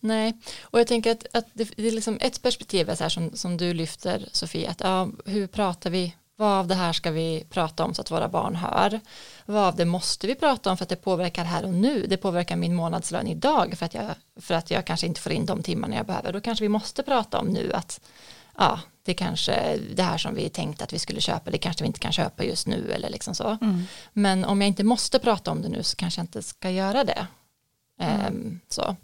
Nej, 0.00 0.38
och 0.62 0.80
jag 0.80 0.86
tänker 0.86 1.12
att, 1.12 1.26
att 1.32 1.46
det, 1.52 1.70
det 1.76 1.88
är 1.88 1.92
liksom 1.92 2.18
ett 2.20 2.42
perspektiv 2.42 2.90
är 2.90 2.94
så 2.94 3.04
här 3.04 3.08
som, 3.08 3.36
som 3.36 3.56
du 3.56 3.74
lyfter 3.74 4.28
Sofie, 4.32 4.70
att 4.70 4.80
ja, 4.80 5.08
hur 5.24 5.46
pratar 5.46 5.90
vi, 5.90 6.14
vad 6.36 6.58
av 6.58 6.66
det 6.66 6.74
här 6.74 6.92
ska 6.92 7.10
vi 7.10 7.44
prata 7.50 7.84
om 7.84 7.94
så 7.94 8.00
att 8.02 8.10
våra 8.10 8.28
barn 8.28 8.56
hör, 8.56 9.00
vad 9.46 9.64
av 9.64 9.76
det 9.76 9.84
måste 9.84 10.26
vi 10.26 10.34
prata 10.34 10.70
om 10.70 10.76
för 10.76 10.82
att 10.84 10.88
det 10.88 10.96
påverkar 10.96 11.44
här 11.44 11.64
och 11.64 11.74
nu, 11.74 12.06
det 12.06 12.16
påverkar 12.16 12.56
min 12.56 12.74
månadslön 12.74 13.26
idag 13.26 13.74
för 13.78 13.86
att 13.86 13.94
jag, 13.94 14.10
för 14.36 14.54
att 14.54 14.70
jag 14.70 14.84
kanske 14.84 15.06
inte 15.06 15.20
får 15.20 15.32
in 15.32 15.46
de 15.46 15.62
timmarna 15.62 15.96
jag 15.96 16.06
behöver, 16.06 16.32
då 16.32 16.40
kanske 16.40 16.64
vi 16.64 16.68
måste 16.68 17.02
prata 17.02 17.38
om 17.38 17.46
nu 17.46 17.72
att 17.72 18.00
ja, 18.58 18.80
det 19.10 19.14
kanske 19.14 19.76
det 19.94 20.02
här 20.02 20.18
som 20.18 20.34
vi 20.34 20.48
tänkte 20.48 20.84
att 20.84 20.92
vi 20.92 20.98
skulle 20.98 21.20
köpa, 21.20 21.50
det 21.50 21.58
kanske 21.58 21.82
vi 21.82 21.86
inte 21.86 21.98
kan 21.98 22.12
köpa 22.12 22.44
just 22.44 22.66
nu 22.66 22.92
eller 22.92 23.10
liksom 23.10 23.34
så. 23.34 23.58
Mm. 23.60 23.82
Men 24.12 24.44
om 24.44 24.60
jag 24.60 24.68
inte 24.68 24.84
måste 24.84 25.18
prata 25.18 25.50
om 25.50 25.62
det 25.62 25.68
nu 25.68 25.82
så 25.82 25.96
kanske 25.96 26.20
jag 26.20 26.24
inte 26.24 26.42
ska 26.42 26.70
göra 26.70 27.04
det. 27.04 27.26
Ehm, 28.00 28.60
så. 28.68 28.96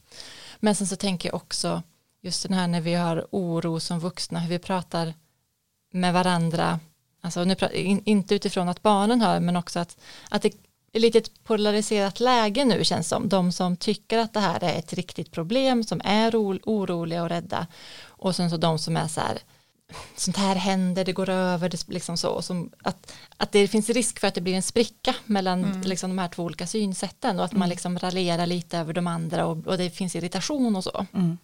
Men 0.59 0.75
sen 0.75 0.87
så 0.87 0.97
tänker 0.97 1.29
jag 1.29 1.37
också 1.37 1.83
just 2.23 2.43
den 2.43 2.53
här 2.53 2.67
när 2.67 2.81
vi 2.81 2.95
har 2.95 3.27
oro 3.31 3.81
som 3.81 4.01
vuxna, 4.01 4.41
hur 4.41 4.49
vi 4.49 4.59
pratar 4.59 5.15
med 5.93 6.13
varandra. 6.13 6.81
Alltså 7.21 7.45
nu 7.45 7.57
in, 7.73 8.03
inte 8.05 8.35
utifrån 8.35 8.69
att 8.69 8.83
barnen 8.83 9.21
hör 9.21 9.41
men 9.41 9.57
också 9.57 9.79
att, 9.79 9.97
att 10.31 10.43
det 10.43 10.53
är 10.93 11.01
lite 11.01 11.19
ett 11.19 11.45
polariserat 11.45 12.21
läge 12.21 12.65
nu 12.65 12.85
känns 12.85 13.09
som. 13.09 13.29
De 13.29 13.53
som 13.53 13.77
tycker 13.77 14.19
att 14.19 14.33
det 14.33 14.41
här 14.41 14.65
är 14.65 14.79
ett 14.79 14.93
riktigt 14.93 15.33
problem, 15.33 15.85
som 15.85 16.01
är 16.05 16.37
oro, 16.37 16.59
oroliga 16.65 17.23
och 17.23 17.29
rädda. 17.29 17.67
Och 18.07 18.37
sen 18.37 18.51
så 18.51 18.57
de 18.57 18.79
som 18.79 18.97
är 18.97 19.09
så 19.09 19.21
här, 19.21 19.39
sånt 20.17 20.37
här 20.37 20.57
händer, 20.57 21.05
det 21.05 21.13
går 21.13 21.29
över, 21.29 21.69
det 21.69 21.89
liksom 21.89 22.17
så. 22.17 22.43
Som 22.43 22.71
att, 22.83 23.13
att 23.37 23.53
det 23.53 23.69
finns 23.69 23.91
risk 23.91 24.21
för 24.21 24.29
att 24.29 24.35
det 24.35 24.41
blir 24.41 24.55
en 24.55 24.63
spricka 24.63 25.15
mellan 25.27 25.83
liksom, 25.83 26.11
de 26.11 26.19
här 26.19 26.29
två 26.29 26.43
olika 26.43 26.67
synsätten 26.67 27.39
och 27.39 27.45
att 27.45 27.53
man 27.53 27.69
liksom 27.69 27.99
raljerar 27.99 28.47
lite 28.47 28.79
över 28.79 28.93
de 28.93 29.07
andra 29.07 29.47
och, 29.47 29.67
och 29.67 29.79
det 29.79 29.91
finns 29.91 30.17
irritation 30.17 30.77
och 30.77 30.85
så. 30.85 31.07
Mm. 31.13 31.39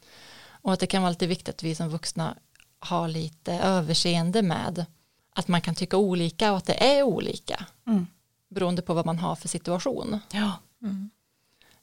Och 0.45 0.73
att 0.73 0.81
det 0.81 0.87
kan 0.87 1.03
vara 1.03 1.11
lite 1.11 1.27
viktigt 1.27 1.49
att 1.55 1.63
vi 1.63 1.75
som 1.75 1.89
vuxna 1.89 2.37
har 2.79 3.09
lite 3.09 3.53
överseende 3.53 4.43
med 4.43 4.87
att 5.35 5.49
man 5.49 5.61
kan 5.61 5.75
tycka 5.75 5.97
olika 5.97 6.51
och 6.53 6.59
att 6.59 6.67
det 6.67 6.99
är 6.99 7.03
olika 7.03 7.67
Mm. 7.87 8.07
beroende 8.49 8.83
på 8.83 8.95
vad 8.95 9.07
man 9.07 9.19
har 9.19 9.37
för 9.37 9.49
situation. 9.49 10.21
Ja. 10.33 10.53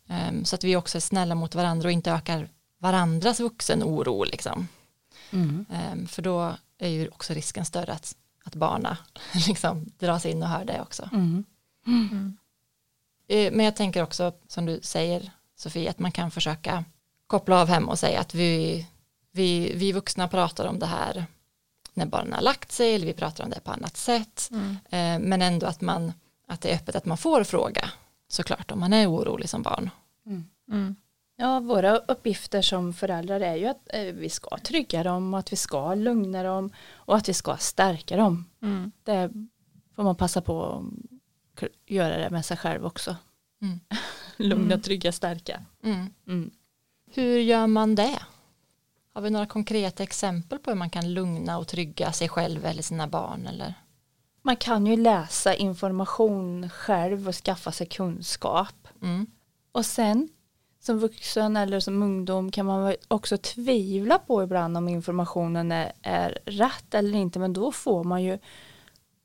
Ehm, 0.07 0.45
så 0.45 0.55
att 0.55 0.63
vi 0.63 0.75
också 0.75 0.97
är 0.97 1.01
snälla 1.01 1.35
mot 1.35 1.55
varandra 1.55 1.87
och 1.87 1.91
inte 1.91 2.11
ökar 2.11 2.49
varandras 2.77 3.39
vuxenoro 3.39 4.23
liksom. 4.23 4.67
Mm. 5.31 5.65
Ehm, 5.69 6.07
för 6.07 6.21
då 6.21 6.55
är 6.77 6.89
ju 6.89 7.07
också 7.07 7.33
risken 7.33 7.65
större 7.65 7.93
att, 7.93 8.15
att 8.43 8.55
barna 8.55 8.97
liksom 9.47 9.85
dras 9.97 10.25
in 10.25 10.43
och 10.43 10.49
hör 10.49 10.65
det 10.65 10.81
också. 10.81 11.09
Mm. 11.13 11.45
Eh, 13.27 13.51
Men 13.51 13.65
jag 13.65 13.75
tänker 13.75 14.03
också, 14.03 14.33
som 14.47 14.65
du 14.65 14.79
säger 14.81 15.31
Sofie, 15.55 15.89
att 15.89 15.99
man 15.99 16.11
kan 16.11 16.31
försöka 16.31 16.83
koppla 17.27 17.61
av 17.61 17.67
hem 17.67 17.89
och 17.89 17.99
säga 17.99 18.19
att 18.19 18.33
vi, 18.33 18.87
vi, 19.31 19.73
vi 19.75 19.91
vuxna 19.91 20.27
pratar 20.27 20.65
om 20.65 20.79
det 20.79 20.85
här 20.85 21.25
när 21.93 22.05
barnen 22.05 22.33
har 22.33 22.41
lagt 22.41 22.71
sig 22.71 22.95
eller 22.95 23.05
vi 23.05 23.13
pratar 23.13 23.43
om 23.43 23.49
det 23.49 23.59
på 23.59 23.71
annat 23.71 23.97
sätt. 23.97 24.49
Mm. 24.51 24.77
Eh, 24.89 25.27
men 25.27 25.41
ändå 25.41 25.67
att, 25.67 25.81
man, 25.81 26.13
att 26.47 26.61
det 26.61 26.71
är 26.71 26.75
öppet 26.75 26.95
att 26.95 27.05
man 27.05 27.17
får 27.17 27.43
fråga 27.43 27.89
såklart 28.27 28.71
om 28.71 28.79
man 28.79 28.93
är 28.93 29.11
orolig 29.11 29.49
som 29.49 29.61
barn. 29.61 29.89
Ja, 31.41 31.59
våra 31.59 31.97
uppgifter 31.97 32.61
som 32.61 32.93
föräldrar 32.93 33.39
är 33.39 33.55
ju 33.55 33.65
att 33.65 33.87
eh, 33.93 34.01
vi 34.13 34.29
ska 34.29 34.57
trygga 34.57 35.03
dem, 35.03 35.33
att 35.33 35.51
vi 35.51 35.55
ska 35.55 35.95
lugna 35.95 36.43
dem 36.43 36.71
och 36.91 37.15
att 37.15 37.29
vi 37.29 37.33
ska 37.33 37.57
stärka 37.57 38.17
dem. 38.17 38.45
Mm. 38.61 38.91
Det 39.03 39.31
får 39.95 40.03
man 40.03 40.15
passa 40.15 40.41
på 40.41 40.85
att 41.55 41.63
göra 41.85 42.17
det 42.17 42.29
med 42.29 42.45
sig 42.45 42.57
själv 42.57 42.85
också. 42.85 43.15
Mm. 43.61 43.79
Lugna, 44.37 44.65
Mm. 44.65 44.81
trygga, 44.81 45.11
stärka. 45.11 45.65
Mm. 45.83 46.13
Mm. 46.27 46.51
Hur 47.13 47.39
gör 47.39 47.67
man 47.67 47.95
det? 47.95 48.19
Har 49.13 49.21
vi 49.21 49.29
några 49.29 49.45
konkreta 49.45 50.03
exempel 50.03 50.59
på 50.59 50.71
hur 50.71 50.77
man 50.77 50.89
kan 50.89 51.13
lugna 51.13 51.57
och 51.57 51.67
trygga 51.67 52.11
sig 52.11 52.29
själv 52.29 52.65
eller 52.65 52.83
sina 52.83 53.07
barn? 53.07 53.47
Eller? 53.47 53.73
Man 54.41 54.55
kan 54.55 54.85
ju 54.87 54.97
läsa 54.97 55.55
information 55.55 56.69
själv 56.69 57.27
och 57.27 57.35
skaffa 57.35 57.71
sig 57.71 57.87
kunskap. 57.87 58.87
Mm. 59.01 59.25
Och 59.71 59.85
sen 59.85 60.29
som 60.79 60.99
vuxen 60.99 61.57
eller 61.57 61.79
som 61.79 62.03
ungdom 62.03 62.51
kan 62.51 62.65
man 62.65 62.95
också 63.07 63.37
tvivla 63.37 64.19
på 64.19 64.43
ibland 64.43 64.77
om 64.77 64.87
informationen 64.87 65.71
är, 65.71 65.91
är 66.01 66.39
rätt 66.45 66.93
eller 66.93 67.19
inte 67.19 67.39
men 67.39 67.53
då 67.53 67.71
får 67.71 68.03
man 68.03 68.23
ju 68.23 68.39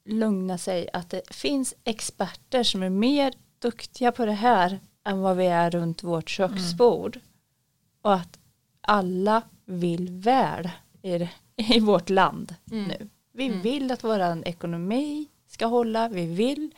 lugna 0.05 0.59
sig 0.59 0.89
att 0.93 1.11
det 1.11 1.35
finns 1.35 1.75
experter 1.85 2.63
som 2.63 2.83
är 2.83 2.91
mer 2.91 3.35
duktiga 3.59 4.13
på 4.13 4.27
det 4.27 4.33
här 4.33 4.81
än 5.05 5.21
vad 5.21 5.37
vi 5.37 5.47
är 5.47 5.71
runt 5.71 6.03
vårt 6.03 6.31
köksbord 6.31 7.21
och 8.03 8.15
att 8.15 8.39
alla 8.81 9.43
vill 9.65 10.09
väl 10.11 10.71
i, 11.03 11.29
i 11.57 11.81
vårt 11.81 12.11
land 12.11 12.55
Mm. 12.73 12.85
nu. 12.89 13.09
Vi 13.33 13.47
Mm. 13.47 13.61
vill 13.63 13.93
att 13.93 14.05
vår 14.05 14.49
ekonomi 14.49 15.27
ska 15.49 15.67
hålla, 15.67 16.09
vi 16.09 16.27
vill 16.27 16.71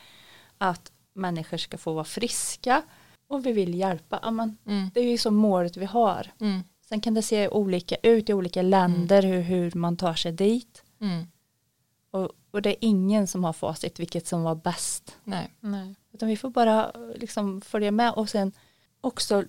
att 0.57 0.91
människor 1.13 1.57
ska 1.57 1.77
få 1.77 1.93
vara 1.93 2.03
friska 2.03 2.81
och 3.27 3.45
vi 3.45 3.51
vill 3.51 3.73
hjälpa. 3.73 4.19
Ja, 4.23 4.31
men 4.31 4.57
Mm. 4.65 4.89
det 4.93 4.99
är 4.99 5.11
ju 5.11 5.17
så 5.17 5.31
målet 5.31 5.77
vi 5.77 5.85
har. 5.85 6.31
Mm. 6.39 6.61
Sen 6.89 7.01
kan 7.01 7.13
det 7.13 7.21
se 7.21 7.47
olika 7.49 7.95
ut 7.95 8.29
i 8.29 8.33
olika 8.33 8.61
länder 8.61 9.23
hur, 9.23 9.41
hur 9.41 9.71
man 9.75 9.97
tar 9.97 10.13
sig 10.13 10.31
dit. 10.31 10.83
Mm. 11.01 11.25
Och, 12.11 12.31
och 12.51 12.61
det 12.61 12.69
är 12.69 12.75
ingen 12.79 13.27
som 13.27 13.43
har 13.43 13.53
facit 13.53 13.99
vilket 13.99 14.27
som 14.27 14.43
var 14.43 14.55
bäst. 14.55 15.15
Nej. 15.23 15.53
Nej. 15.59 15.95
Utan 16.13 16.29
vi 16.29 16.37
får 16.37 16.49
bara 16.49 16.91
liksom 17.15 17.61
följa 17.61 17.91
med 17.91 18.13
och 18.13 18.29
sen 18.29 18.51
också 19.01 19.43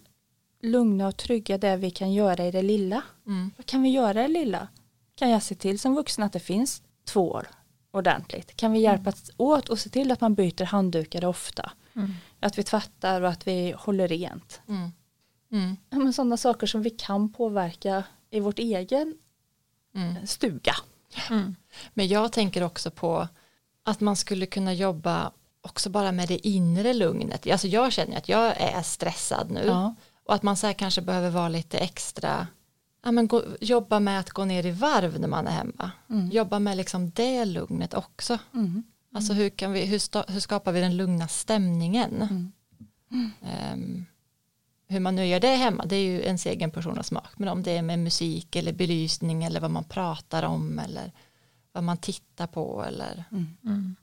lugna 0.63 1.09
och 1.09 1.17
trygga 1.17 1.59
det 1.59 1.77
vi 1.77 1.91
kan 1.91 2.13
göra 2.13 2.47
i 2.47 2.51
det 2.51 2.63
lilla. 2.63 3.03
Mm. 3.27 3.51
Vad 3.57 3.67
kan 3.67 3.83
vi 3.83 3.89
göra 3.89 4.21
i 4.21 4.23
det 4.23 4.29
lilla? 4.29 4.69
Kan 5.15 5.31
jag 5.31 5.43
se 5.43 5.55
till 5.55 5.79
som 5.79 5.95
vuxen 5.95 6.25
att 6.25 6.33
det 6.33 6.41
finns 6.41 6.83
tvål 7.05 7.45
ordentligt? 7.91 8.57
Kan 8.57 8.73
vi 8.73 8.79
hjälpas 8.79 9.31
åt 9.37 9.69
och 9.69 9.79
se 9.79 9.91
till 9.91 10.11
att 10.13 10.21
man 10.21 10.35
byter 10.35 10.65
handdukar 10.65 11.25
ofta? 11.25 11.73
Mm. 11.97 12.13
Att 12.41 12.59
vi 12.59 12.63
tvättar 12.63 13.21
och 13.23 13.29
att 13.29 13.47
vi 13.47 13.75
håller 13.79 14.09
rent. 14.09 14.61
Mm. 14.69 14.91
Mm. 15.53 15.77
Ja, 15.91 15.99
men 15.99 16.13
sådana 16.13 16.37
saker 16.37 16.67
som 16.67 16.83
vi 16.83 16.91
kan 16.91 17.33
påverka 17.33 18.05
i 18.31 18.41
vårt 18.41 18.59
egen 18.59 19.15
Mm. 19.95 20.27
stuga. 20.27 20.75
Mm. 21.31 21.57
Men 21.95 22.09
jag 22.09 22.33
tänker 22.33 22.63
också 22.63 22.91
på 22.91 23.29
att 23.83 24.01
man 24.01 24.17
skulle 24.17 24.47
kunna 24.47 24.73
jobba 24.73 25.31
också 25.61 25.91
bara 25.91 26.13
med 26.13 26.29
det 26.29 26.49
inre 26.49 26.95
lugnet. 26.95 27.47
Alltså 27.51 27.67
jag 27.69 27.93
känner 27.93 28.17
att 28.17 28.29
jag 28.29 28.57
är 28.61 28.83
stressad 28.83 29.51
nu 29.51 29.65
Ja. 29.67 29.95
och 30.25 30.35
att 30.35 30.43
man 30.43 30.57
så 30.57 30.75
kanske 30.75 31.01
behöver 31.03 31.31
vara 31.31 31.49
lite 31.49 31.79
extra 31.79 32.47
ja, 33.05 33.13
men 33.13 33.29
gå, 33.29 33.43
jobba 33.61 34.01
med 34.01 34.21
att 34.21 34.31
gå 34.31 34.45
ner 34.45 34.67
i 34.67 34.71
varv 34.71 35.21
när 35.21 35.29
man 35.29 35.47
är 35.47 35.51
hemma. 35.51 35.91
Mm. 36.11 36.31
Jobba 36.31 36.59
med 36.59 36.77
liksom 36.77 37.11
det 37.11 37.45
lugnet 37.45 37.95
också. 37.95 38.39
Alltså 39.15 39.33
hur, 39.33 39.51
kan 39.51 39.73
vi, 39.73 39.85
hur, 39.85 39.99
sta, 39.99 40.25
hur 40.29 40.41
skapar 40.41 40.73
vi 40.73 40.81
den 40.81 40.97
lugna 40.97 41.29
stämningen? 41.29 42.23
Mm. 42.23 42.53
Ehm, 43.43 44.07
hur 44.87 45.01
man 45.01 45.17
nu 45.17 45.27
gör 45.27 45.41
det 45.41 45.55
hemma, 45.55 45.85
det 45.87 45.97
är 45.97 46.05
ju 46.05 46.21
ens 46.23 46.47
egen 46.47 46.71
person 46.71 46.99
och 46.99 47.07
smak. 47.07 47.39
Men 47.39 47.49
om 47.49 47.63
det 47.63 47.71
är 47.71 47.83
med 47.83 47.99
musik 47.99 48.57
eller 48.57 48.73
belysning 48.73 49.45
eller 49.45 49.61
vad 49.61 49.71
man 49.71 49.85
pratar 49.85 50.43
om 50.43 50.79
eller 50.79 51.13
vad 51.73 51.85
man 51.85 51.97
tittar 51.97 52.47
på 52.47 52.85
eller 52.85 53.25
Mm. 53.31 53.57
Mm. 53.65 53.97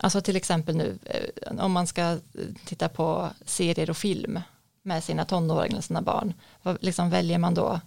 Alltså 0.00 0.20
till 0.20 0.36
exempel 0.36 0.76
nu 0.76 0.98
eh, 1.04 1.64
om 1.64 1.72
man 1.72 1.86
ska 1.86 2.02
eh, 2.02 2.18
titta 2.64 2.88
på 2.88 3.30
serier 3.44 3.90
och 3.90 3.96
film 3.96 4.40
med 4.82 5.04
sina 5.04 5.24
tonåringar 5.24 5.72
eller 5.72 5.82
sina 5.82 6.02
barn. 6.02 6.34
Vad 6.62 6.78
liksom 6.80 7.10
väljer 7.10 7.38
man 7.38 7.54
då 7.54 7.80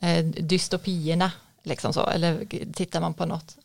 eh, 0.00 0.24
dystopierna 0.24 1.32
liksom 1.62 1.92
så 1.92 2.06
eller 2.06 2.44
tittar 2.72 3.00
man 3.00 3.14
på 3.14 3.26
något 3.26 3.58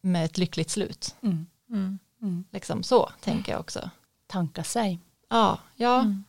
med 0.00 0.24
ett 0.24 0.38
lyckligt 0.38 0.70
slut. 0.70 1.14
Mm. 1.22 1.46
Mm. 1.72 1.98
Mm. 2.22 2.44
Liksom 2.50 2.82
så 2.82 3.10
tänker 3.20 3.52
jag 3.52 3.60
också. 3.60 3.90
Tanka 4.26 4.64
sig. 4.64 5.00
Ja, 5.28 5.58
ja 5.76 6.00
Mm. 6.00 6.24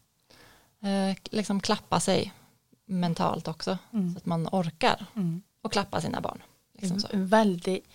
eh, 1.12 1.18
liksom 1.32 1.60
klappa 1.60 2.00
sig 2.00 2.34
mentalt 2.86 3.48
också 3.48 3.78
Mm. 3.94 4.14
så 4.14 4.18
att 4.18 4.26
man 4.26 4.48
orkar 4.52 5.06
Mm. 5.16 5.42
och 5.62 5.72
klappa 5.72 6.02
sina 6.02 6.22
barn. 6.22 6.42
Liksom 6.74 7.00
så. 7.00 7.08
Väldigt, 7.14 7.88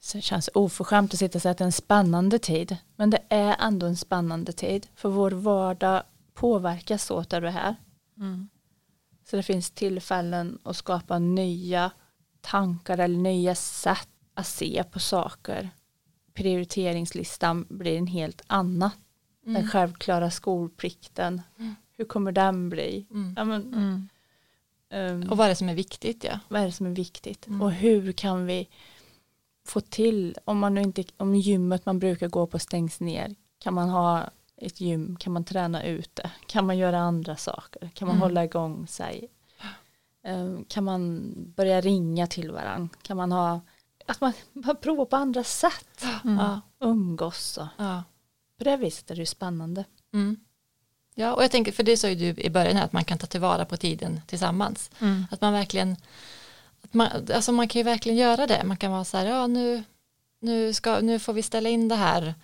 så 0.00 0.18
det 0.18 0.22
känns 0.22 0.50
oförskämt 0.54 1.12
att 1.12 1.18
sitta 1.18 1.38
och 1.38 1.42
säga 1.42 1.52
att 1.52 1.58
det 1.58 1.64
är 1.64 1.66
en 1.66 1.72
spännande 1.72 2.38
tid. 2.38 2.76
Men 2.96 3.10
det 3.10 3.22
är 3.28 3.56
ändå 3.60 3.86
en 3.86 3.96
spännande 3.96 4.52
tid. 4.52 4.86
För 4.94 5.08
vår 5.08 5.30
vardag 5.30 6.02
påverkas 6.34 7.10
åt 7.10 7.32
av 7.32 7.42
det 7.42 7.50
här. 7.50 7.76
Så 9.30 9.36
det 9.36 9.42
finns 9.42 9.70
tillfällen 9.70 10.58
att 10.62 10.76
skapa 10.76 11.18
nya 11.18 11.90
tankar 12.40 12.98
eller 12.98 13.18
nya 13.18 13.54
sätt 13.54 14.08
att 14.34 14.46
se 14.46 14.84
på 14.90 15.00
saker. 15.00 15.70
Prioriteringslistan 16.34 17.66
blir 17.68 17.98
en 17.98 18.06
helt 18.06 18.42
annan. 18.46 18.90
Den 19.44 19.56
Mm. 19.56 19.68
självklara 19.68 20.30
skolplikten. 20.30 21.42
Mm. 21.58 21.74
Hur 21.96 22.04
kommer 22.04 22.32
den 22.32 22.68
bli? 22.68 23.06
Mm. 23.10 23.34
Ja, 23.36 23.44
men, 23.44 23.62
Mm. 23.74 24.08
ehm, 24.90 25.30
Och 25.30 25.36
vad 25.36 25.44
är 25.46 25.48
det 25.48 25.56
som 25.56 25.68
är 25.68 25.74
viktigt 25.74 26.24
ja. 26.24 26.38
vad 26.48 26.60
är 26.60 26.66
det 26.66 26.72
som 26.72 26.86
är 26.86 26.90
viktigt? 26.90 27.46
Mm. 27.46 27.62
Och 27.62 27.72
hur 27.72 28.12
kan 28.12 28.46
vi 28.46 28.68
få 29.66 29.80
till, 29.80 30.36
om 30.44 30.58
man 30.58 30.74
nu 30.74 30.80
inte, 30.82 31.04
om 31.16 31.34
gymmet 31.34 31.86
man 31.86 31.98
brukar 31.98 32.28
gå 32.28 32.46
på 32.46 32.58
stängs 32.58 33.00
ner, 33.00 33.34
kan 33.58 33.74
man 33.74 33.88
ha 33.88 34.30
ett 34.56 34.80
gym, 34.80 35.16
kan 35.16 35.32
man 35.32 35.44
träna 35.44 35.84
ute, 35.84 36.30
kan 36.46 36.66
man 36.66 36.78
göra 36.78 36.98
andra 36.98 37.36
saker, 37.36 37.90
kan 37.94 38.08
man 38.08 38.16
Mm. 38.16 38.22
hålla 38.22 38.44
igång 38.44 38.86
sig, 38.86 39.28
Ehm, 40.24 40.64
kan 40.64 40.84
man 40.84 41.32
börja 41.56 41.80
ringa 41.80 42.26
till 42.26 42.50
varandra, 42.50 42.88
kan 43.02 43.16
man 43.16 43.32
ha, 43.32 43.60
att 44.06 44.20
man, 44.20 44.32
man 44.52 44.76
provar 44.76 45.04
på 45.04 45.16
andra 45.16 45.44
sätt, 45.44 46.04
Mm. 46.24 46.38
Ja, 46.38 46.60
umgås 46.80 47.58
och 47.58 47.66
ja. 47.76 48.02
på 48.58 48.64
det 48.64 48.76
viset 48.76 49.10
är 49.10 49.14
det 49.14 49.20
ju 49.20 49.26
spännande. 49.26 49.84
Mm. 50.14 50.36
Ja, 51.14 51.34
och 51.34 51.42
jag 51.42 51.50
tänker, 51.50 51.72
för 51.72 51.82
det 51.82 51.96
sa 51.96 52.08
ju 52.08 52.14
du 52.14 52.42
i 52.42 52.50
början 52.50 52.76
här, 52.76 52.84
att 52.84 52.92
man 52.92 53.04
kan 53.04 53.18
ta 53.18 53.26
tillvara 53.26 53.64
på 53.64 53.76
tiden 53.76 54.20
tillsammans. 54.26 54.90
Mm. 55.00 55.26
Att 55.30 55.40
man 55.40 55.52
verkligen, 55.52 55.96
att 56.84 56.94
man, 56.94 57.08
alltså 57.34 57.52
man 57.52 57.68
kan 57.68 57.80
ju 57.80 57.84
verkligen 57.84 58.18
göra 58.18 58.46
det. 58.46 58.64
Man 58.64 58.76
kan 58.76 58.92
vara 58.92 59.04
så 59.04 59.16
här, 59.16 59.26
ja 59.26 59.46
nu, 59.46 59.84
nu, 60.40 60.72
ska, 60.72 61.00
nu 61.00 61.18
får 61.18 61.32
vi 61.32 61.42
ställa 61.42 61.68
in 61.68 61.88
det 61.88 61.96
här 61.96 62.34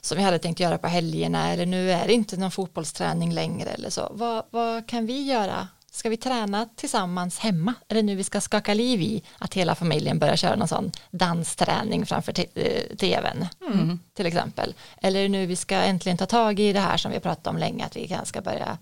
som 0.00 0.18
vi 0.18 0.24
hade 0.24 0.38
tänkt 0.38 0.60
göra 0.60 0.78
på 0.78 0.86
helgerna 0.86 1.52
eller 1.52 1.66
nu 1.66 1.90
är 1.90 2.06
det 2.06 2.12
inte 2.12 2.36
någon 2.36 2.50
fotbollsträning 2.50 3.32
längre 3.32 3.70
eller 3.70 3.90
så. 3.90 4.12
Vad, 4.14 4.44
vad 4.50 4.88
kan 4.88 5.06
vi 5.06 5.22
göra? 5.22 5.68
Ska 5.96 6.08
vi 6.08 6.16
träna 6.16 6.68
tillsammans 6.76 7.38
hemma? 7.38 7.74
Är 7.88 7.94
det 7.94 8.02
nu 8.02 8.14
vi 8.14 8.24
ska 8.24 8.40
skaka 8.40 8.74
liv 8.74 9.00
i 9.02 9.22
att 9.38 9.54
hela 9.54 9.74
familjen 9.74 10.18
börjar 10.18 10.36
köra 10.36 10.56
någon 10.56 10.68
sån 10.68 10.92
dansträning 11.10 12.06
framför 12.06 12.34
eh, 12.54 12.96
tvn 12.96 13.46
Mm. 13.72 13.98
till 14.14 14.26
exempel? 14.26 14.74
Eller 15.02 15.18
är 15.18 15.22
det 15.22 15.28
nu 15.28 15.46
vi 15.46 15.56
ska 15.56 15.76
äntligen 15.76 16.18
ta 16.18 16.26
tag 16.26 16.60
i 16.60 16.72
det 16.72 16.80
här 16.80 16.96
som 16.96 17.12
vi 17.12 17.20
pratat 17.20 17.46
om 17.46 17.56
länge 17.58 17.84
att 17.86 17.96
vi 17.96 18.08
kanske 18.08 18.26
ska 18.26 18.40
börja 18.40 18.78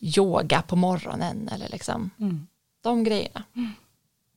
yoga 0.00 0.62
på 0.62 0.76
morgonen 0.76 1.48
eller 1.54 1.68
liksom 1.68 2.10
Mm. 2.20 2.46
de 2.80 3.04
grejerna. 3.04 3.42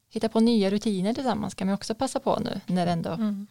Hitta 0.10 0.30
på 0.30 0.40
nya 0.40 0.70
rutiner 0.70 1.14
tillsammans 1.14 1.54
kan 1.56 1.68
vi 1.68 1.74
också 1.74 1.96
passa 1.96 2.20
på 2.20 2.40
nu 2.40 2.62
när 2.66 2.86
det 2.86 2.92
ändå 2.92 3.10
Mm. 3.10 3.48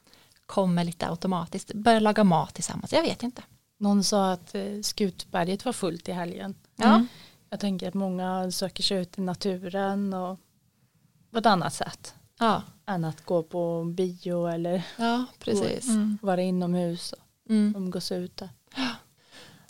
kommer 0.47 0.85
lite 0.85 1.09
automatiskt. 1.09 1.73
Börja 1.75 2.01
laga 2.01 2.25
mat 2.25 2.55
tillsammans, 2.55 2.93
jag 2.93 3.03
vet 3.03 3.23
inte. 3.23 3.43
Någon 3.79 4.05
sa 4.05 4.33
att 4.33 4.55
eh, 4.55 4.63
Skutberget 4.83 5.65
var 5.65 5.73
fullt 5.73 6.09
i 6.09 6.13
helgen. 6.13 6.55
Ja, 6.77 7.05
Jag 7.51 7.61
tänker 7.61 7.89
att 7.89 7.95
många 7.95 8.51
söker 8.51 8.83
sig 8.83 8.99
ut 8.99 9.19
i 9.19 9.21
naturen 9.21 10.15
och 10.15 10.39
på 11.31 11.39
ett 11.39 11.47
annat 11.47 11.75
sätt 11.75 12.15
ja, 12.39 12.63
än 12.87 13.05
att 13.05 13.25
gå 13.25 13.43
på 13.43 13.85
bio 13.85 14.47
eller 14.47 14.83
ja 14.97 15.25
precis. 15.39 15.89
Mm. 15.89 16.19
vara 16.23 16.43
inomhus 16.43 17.13
och 17.13 17.19
Mm. 17.51 17.75
umgås 17.77 18.13
ute. 18.13 18.49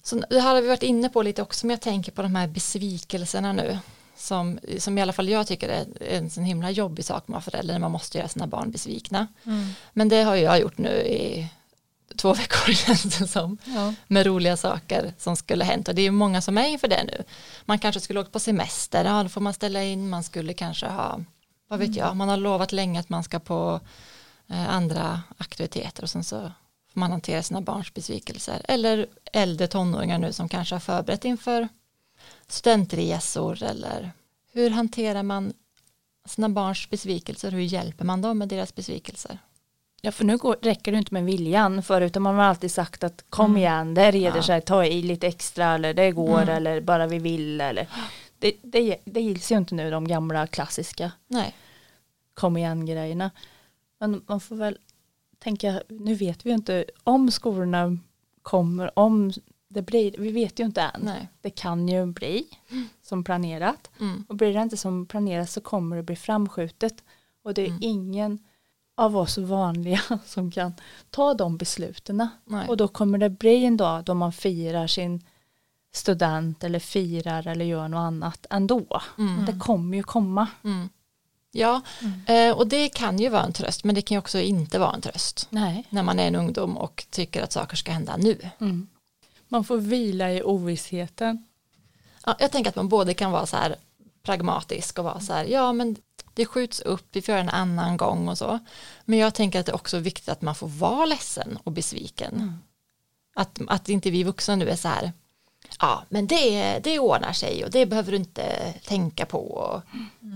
Så 0.02 0.22
det 0.30 0.40
här 0.40 0.54
har 0.54 0.62
vi 0.62 0.68
varit 0.68 0.82
inne 0.82 1.08
på 1.08 1.22
lite 1.22 1.42
också, 1.42 1.66
men 1.66 1.74
jag 1.74 1.80
tänker 1.80 2.12
på 2.12 2.22
de 2.22 2.34
här 2.34 2.46
besvikelserna 2.48 3.52
nu. 3.52 3.78
Som, 4.16 4.58
som 4.78 4.98
i 4.98 5.02
alla 5.02 5.12
fall 5.12 5.28
jag 5.28 5.46
tycker 5.46 5.68
är 5.68 5.86
en 6.02 6.30
sån 6.30 6.44
himla 6.44 6.70
jobbig 6.70 7.04
sak 7.04 7.28
med 7.28 7.44
förälder 7.44 7.74
när 7.74 7.80
man 7.80 7.90
måste 7.90 8.18
göra 8.18 8.28
sina 8.28 8.46
barn 8.46 8.70
besvikna. 8.70 9.26
Mm. 9.44 9.68
Men 9.92 10.08
det 10.08 10.22
har 10.22 10.36
jag 10.36 10.60
gjort 10.60 10.78
nu 10.78 10.90
i 10.90 11.50
två 12.16 12.34
veckor 12.34 12.72
känns 12.72 13.02
det 13.02 13.26
som. 13.26 13.58
Ja. 13.64 13.94
med 14.06 14.26
roliga 14.26 14.56
saker 14.56 15.14
som 15.18 15.36
skulle 15.36 15.64
hänt 15.64 15.88
och 15.88 15.94
det 15.94 16.02
är 16.02 16.04
ju 16.04 16.10
många 16.10 16.40
som 16.40 16.58
är 16.58 16.68
inför 16.68 16.88
det 16.88 17.04
nu. 17.04 17.24
Man 17.64 17.78
kanske 17.78 18.00
skulle 18.00 18.20
åka 18.20 18.30
på 18.30 18.40
semester, 18.40 19.04
ja 19.04 19.22
då 19.22 19.28
får 19.28 19.40
man 19.40 19.54
ställa 19.54 19.82
in, 19.84 20.08
man 20.08 20.24
skulle 20.24 20.54
kanske 20.54 20.86
ha, 20.86 21.20
vad 21.68 21.78
vet 21.78 21.96
jag, 21.96 22.16
man 22.16 22.28
har 22.28 22.36
lovat 22.36 22.72
länge 22.72 23.00
att 23.00 23.08
man 23.08 23.24
ska 23.24 23.38
på 23.38 23.80
eh, 24.48 24.74
andra 24.74 25.22
aktiviteter 25.38 26.02
och 26.02 26.10
sen 26.10 26.24
så 26.24 26.52
får 26.92 27.00
man 27.00 27.10
hantera 27.10 27.42
sina 27.42 27.60
barns 27.60 27.94
besvikelser. 27.94 28.62
Eller 28.64 29.06
äldre 29.32 29.66
tonåringar 29.66 30.18
nu 30.18 30.32
som 30.32 30.48
kanske 30.48 30.74
har 30.74 30.80
förberett 30.80 31.24
inför 31.24 31.68
studentresor 32.48 33.62
eller 33.62 34.12
hur 34.52 34.70
hanterar 34.70 35.22
man 35.22 35.52
sina 36.24 36.48
barns 36.48 36.90
besvikelser, 36.90 37.50
hur 37.50 37.60
hjälper 37.60 38.04
man 38.04 38.22
dem 38.22 38.38
med 38.38 38.48
deras 38.48 38.74
besvikelser? 38.74 39.38
Ja 40.00 40.12
för 40.12 40.24
nu 40.24 40.36
går, 40.36 40.56
räcker 40.62 40.92
det 40.92 40.98
inte 40.98 41.14
med 41.14 41.24
viljan 41.24 41.82
förut 41.82 42.14
har 42.14 42.20
man 42.20 42.40
alltid 42.40 42.70
sagt 42.70 43.04
att 43.04 43.24
kom 43.30 43.44
Mm. 43.50 43.56
igen 43.56 43.94
det 43.94 44.10
reder 44.10 44.36
Ja. 44.36 44.42
sig, 44.42 44.60
ta 44.60 44.84
i 44.84 45.02
lite 45.02 45.26
extra 45.26 45.74
eller 45.74 45.94
det 45.94 46.10
går 46.10 46.42
Mm. 46.42 46.48
eller 46.56 46.80
bara 46.80 47.06
vi 47.06 47.18
vill 47.18 47.60
eller 47.60 47.88
det, 48.38 48.52
det, 48.62 48.96
det 49.04 49.20
gills 49.20 49.52
ju 49.52 49.56
inte 49.58 49.74
nu 49.74 49.90
de 49.90 50.08
gamla 50.08 50.46
klassiska 50.46 51.12
Nej. 51.26 51.54
kom 52.34 52.56
igen 52.56 52.86
grejerna. 52.86 53.30
Men 54.00 54.22
man 54.26 54.40
får 54.40 54.56
väl 54.56 54.78
tänka, 55.38 55.82
nu 55.88 56.14
vet 56.14 56.46
vi 56.46 56.50
ju 56.50 56.54
inte 56.56 56.84
om 57.04 57.30
skolorna 57.30 57.98
kommer, 58.42 58.98
om 58.98 59.32
det 59.68 59.82
blir, 59.82 60.14
vi 60.18 60.30
vet 60.32 60.58
ju 60.60 60.64
inte 60.64 60.80
än. 60.82 61.00
Nej. 61.02 61.28
Det 61.40 61.50
kan 61.50 61.88
ju 61.88 62.06
bli 62.06 62.44
som 63.02 63.24
planerat. 63.24 63.90
Mm. 64.00 64.24
Och 64.28 64.36
blir 64.36 64.54
det 64.54 64.62
inte 64.62 64.76
som 64.76 65.06
planerat 65.06 65.50
så 65.50 65.60
kommer 65.60 65.96
det 65.96 66.02
bli 66.02 66.16
framskjutet. 66.16 67.04
Och 67.42 67.54
det 67.54 67.62
är 67.62 67.66
Mm. 67.66 67.78
ingen 67.82 68.38
av 68.98 69.16
oss 69.16 69.38
vanliga 69.38 70.00
som 70.26 70.50
kan 70.50 70.74
ta 71.10 71.34
de 71.34 71.56
besluten. 71.56 72.28
Och 72.68 72.76
då 72.76 72.88
kommer 72.88 73.18
det 73.18 73.30
bli 73.30 73.64
en 73.64 73.76
dag 73.76 74.04
då 74.04 74.14
man 74.14 74.32
firar 74.32 74.86
sin 74.86 75.24
student 75.92 76.64
eller 76.64 76.78
firar 76.78 77.46
eller 77.46 77.64
gör 77.64 77.88
något 77.88 77.98
annat 77.98 78.46
ändå. 78.50 79.02
Mm. 79.18 79.44
Det 79.44 79.58
kommer 79.58 79.96
ju 79.96 80.02
komma. 80.02 80.46
Mm. 80.64 80.88
Ja, 81.50 81.80
eh, 82.26 82.56
och 82.56 82.66
det 82.66 82.88
kan 82.88 83.18
ju 83.18 83.28
vara 83.28 83.44
en 83.44 83.52
tröst 83.52 83.84
men 83.84 83.94
det 83.94 84.02
kan 84.02 84.14
ju 84.14 84.18
också 84.18 84.38
inte 84.38 84.78
vara 84.78 84.94
en 84.94 85.00
tröst 85.00 85.46
Nej. 85.50 85.86
när 85.90 86.02
man 86.02 86.18
är 86.18 86.26
en 86.26 86.36
ungdom 86.36 86.76
och 86.76 87.06
tycker 87.10 87.42
att 87.42 87.52
saker 87.52 87.76
ska 87.76 87.92
hända 87.92 88.16
nu. 88.16 88.38
Mm. 88.60 88.88
Man 89.48 89.64
får 89.64 89.76
vila 89.76 90.32
i 90.32 90.42
ovissheten. 90.42 91.44
Ja, 92.26 92.36
jag 92.38 92.50
tänker 92.50 92.70
att 92.70 92.76
man 92.76 92.88
både 92.88 93.14
kan 93.14 93.32
vara 93.32 93.46
så 93.46 93.56
här 93.56 93.76
pragmatisk 94.22 94.98
och 94.98 95.04
vara 95.04 95.20
så 95.20 95.32
här, 95.32 95.44
ja 95.44 95.72
men 95.72 95.96
det 96.38 96.46
skjuts 96.46 96.80
upp, 96.80 97.06
vi 97.12 97.22
får 97.22 97.32
göra 97.32 97.42
en 97.42 97.48
annan 97.48 97.96
gång 97.96 98.28
och 98.28 98.38
så. 98.38 98.58
Men 99.04 99.18
jag 99.18 99.34
tänker 99.34 99.60
att 99.60 99.66
det 99.66 99.72
är 99.72 99.74
också 99.74 99.98
viktigt 99.98 100.28
att 100.28 100.42
man 100.42 100.54
får 100.54 100.68
vara 100.68 101.06
ledsen 101.06 101.58
och 101.64 101.72
besviken. 101.72 102.58
Att, 103.36 103.58
att 103.68 103.88
inte 103.88 104.10
vi 104.10 104.22
vuxna 104.22 104.56
nu 104.56 104.68
är 104.68 104.76
så 104.76 104.88
här, 104.88 105.12
ja 105.80 106.04
men 106.08 106.26
det, 106.26 106.78
det 106.78 106.98
ordnar 106.98 107.32
sig 107.32 107.64
och 107.64 107.70
det 107.70 107.86
behöver 107.86 108.12
du 108.12 108.16
inte 108.16 108.72
tänka 108.86 109.26
på. 109.26 109.38
Och, 109.38 109.82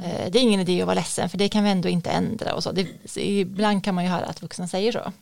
eh, 0.05 0.31
det 0.31 0.39
är 0.39 0.43
ingen 0.43 0.61
idé 0.61 0.81
att 0.81 0.87
vara 0.87 0.95
ledsen 0.95 1.29
för 1.29 1.39
det 1.39 1.49
kan 1.49 1.65
vi 1.65 1.71
ändå 1.71 1.89
inte 1.89 2.11
ändra 2.11 2.55
och 2.55 2.63
så. 2.63 2.73
Det, 2.73 2.89
så 3.05 3.21
ibland 3.21 3.85
kan 3.85 3.95
man 3.95 4.05
ju 4.05 4.11
höra 4.11 4.27
att 4.27 4.43
vuxna 4.43 4.69
säger 4.69 4.93
så. 4.93 5.13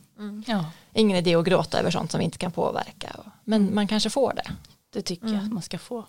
Ja, 0.47 0.65
Ingen 0.93 1.17
idé 1.17 1.35
att 1.35 1.45
gråta 1.45 1.79
över 1.79 1.91
sånt 1.91 2.11
som 2.11 2.19
vi 2.19 2.25
inte 2.25 2.37
kan 2.37 2.51
påverka. 2.51 3.15
Och, 3.17 3.25
men 3.43 3.75
man 3.75 3.87
kanske 3.87 4.09
får 4.09 4.33
det. 4.33 4.51
det 4.89 5.01
tycker 5.01 5.27
jag 5.27 5.43
att 5.43 5.53
man 5.53 5.63
ska 5.63 5.77
få. 5.77 6.05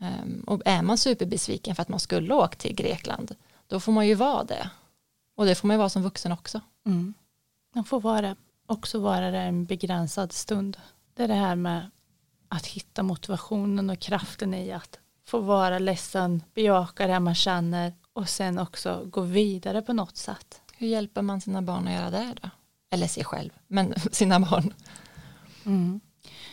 Ehm, 0.00 0.44
och 0.46 0.62
är 0.64 0.82
man 0.82 0.98
superbesviken 0.98 1.74
för 1.76 1.82
att 1.82 1.88
man 1.88 2.00
skulle 2.00 2.34
åka 2.34 2.56
till 2.56 2.74
Grekland 2.74 3.34
då 3.70 3.80
får 3.80 3.92
man 3.92 4.06
ju 4.06 4.14
vara 4.14 4.44
det. 4.44 4.70
Och 5.36 5.46
det 5.46 5.54
får 5.54 5.68
man 5.68 5.74
ju 5.74 5.78
vara 5.78 5.88
som 5.88 6.02
vuxen 6.02 6.32
också. 6.32 6.60
Mm. 6.86 7.14
Man 7.74 7.84
får 7.84 8.00
vara, 8.00 8.36
också 8.66 8.98
vara 8.98 9.30
där 9.30 9.46
en 9.46 9.64
begränsad 9.64 10.32
stund. 10.32 10.76
Det 11.14 11.22
är 11.22 11.28
det 11.28 11.34
här 11.34 11.56
med 11.56 11.90
att 12.48 12.66
hitta 12.66 13.02
motivationen 13.02 13.90
och 13.90 13.98
kraften 13.98 14.54
i 14.54 14.72
att 14.72 14.98
få 15.26 15.40
vara 15.40 15.78
ledsen, 15.78 16.42
bejaka 16.54 17.06
det 17.06 17.20
man 17.20 17.34
känner 17.34 17.94
och 18.12 18.28
sen 18.28 18.58
också 18.58 19.04
gå 19.06 19.20
vidare 19.20 19.82
på 19.82 19.92
något 19.92 20.16
sätt. 20.16 20.60
Hur 20.76 20.86
hjälper 20.86 21.22
man 21.22 21.40
sina 21.40 21.62
barn 21.62 21.88
att 21.88 21.94
göra 21.94 22.10
det 22.10 22.34
då? 22.42 22.50
Eller 22.90 23.06
sig 23.06 23.24
själv, 23.24 23.50
men 23.66 23.94
sina 24.12 24.40
barn. 24.40 24.74
Mm. 25.64 26.00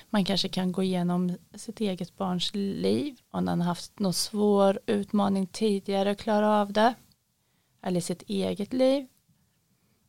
Man 0.10 0.26
kanske 0.26 0.50
kan 0.50 0.72
gå 0.72 0.84
igenom 0.84 1.38
sitt 1.56 1.80
eget 1.80 2.18
barns 2.18 2.52
liv 2.54 3.20
om 3.32 3.46
den 3.46 3.62
har 3.62 3.68
haft 3.68 4.00
någon 4.00 4.14
svår 4.14 4.80
utmaning 4.86 5.48
tidigare 5.48 6.12
och 6.12 6.18
klara 6.18 6.62
av 6.62 6.74
det. 6.74 6.94
Eller 7.82 8.02
sitt 8.02 8.22
eget 8.22 8.74
liv. 8.74 9.08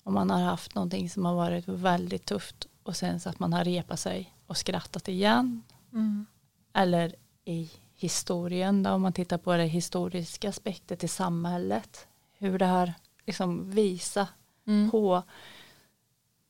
Om 0.02 0.14
man 0.14 0.30
har 0.30 0.40
haft 0.40 0.74
någonting 0.74 1.10
som 1.10 1.24
har 1.24 1.34
varit 1.34 1.68
väldigt 1.68 2.24
tufft 2.24 2.66
och 2.82 2.96
sen 2.96 3.20
så 3.20 3.28
att 3.28 3.38
man 3.38 3.52
har 3.52 3.64
repat 3.64 4.00
sig 4.00 4.34
och 4.46 4.56
skrattat 4.56 5.08
igen. 5.08 5.62
Mm. 5.92 6.26
Eller 6.72 7.14
i 7.44 7.70
historien 7.94 8.82
då, 8.82 8.90
om 8.90 9.02
man 9.02 9.12
tittar 9.12 9.38
på 9.38 9.56
det 9.56 9.64
historiska 9.66 10.48
aspektet 10.48 11.04
i 11.04 11.08
samhället. 11.08 12.06
Hur 12.38 12.58
det 12.58 12.66
har 12.66 12.92
liksom 13.26 13.70
visa 13.70 14.28
Mm. 14.66 14.90
på 14.90 15.22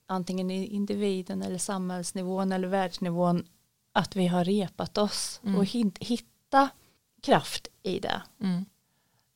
antingen 0.06 0.50
individen 0.50 1.42
eller 1.42 1.58
samhällsnivån 1.58 2.52
eller 2.52 2.68
världsnivån 2.68 3.46
att 3.92 4.16
vi 4.16 4.26
har 4.26 4.44
repat 4.44 4.98
oss 4.98 5.40
Mm. 5.44 5.56
och 5.56 5.64
hit- 5.64 5.98
hitta 6.00 6.68
kraft 7.22 7.68
i 7.82 7.98
det. 8.00 8.22
Mm. 8.40 8.64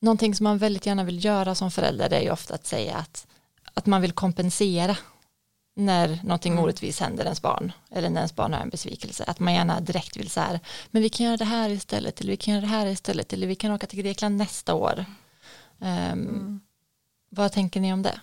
Någonting 0.02 0.34
som 0.34 0.44
man 0.44 0.58
väldigt 0.58 0.86
gärna 0.86 1.04
vill 1.04 1.24
göra 1.24 1.54
som 1.54 1.70
förälder 1.70 2.12
är 2.12 2.20
ju 2.20 2.30
ofta 2.30 2.54
att 2.54 2.66
säga 2.66 2.96
att, 2.96 3.26
att 3.74 3.86
man 3.86 4.02
vill 4.02 4.12
kompensera 4.12 4.96
när 5.74 6.18
någonting 6.24 6.52
Mm. 6.52 6.64
orättvist 6.64 7.00
händer 7.00 7.24
ens 7.24 7.42
barn 7.42 7.72
eller 7.90 8.10
när 8.10 8.20
ens 8.20 8.34
barn 8.36 8.52
har 8.52 8.60
en 8.60 8.68
besvikelse. 8.68 9.24
Att 9.24 9.40
man 9.40 9.54
gärna 9.54 9.80
direkt 9.80 10.16
vill 10.16 10.30
så 10.30 10.40
här, 10.40 10.60
men 10.90 11.02
vi 11.02 11.08
kan 11.08 11.26
göra 11.26 11.36
det 11.36 11.44
här 11.44 11.70
istället 11.70 12.20
eller 12.20 12.30
vi 12.30 12.36
kan 12.36 12.54
göra 12.54 12.60
det 12.60 12.66
här 12.66 12.86
istället 12.86 13.32
eller 13.32 13.46
vi 13.46 13.54
kan 13.54 13.72
åka 13.72 13.86
till 13.86 13.98
Grekland 14.02 14.36
nästa 14.36 14.74
år. 14.74 15.04
Ehm, 15.80 16.18
Mm. 16.28 16.60
Vad 17.28 17.52
tänker 17.52 17.80
ni 17.80 17.92
om 17.92 18.02
det? 18.02 18.20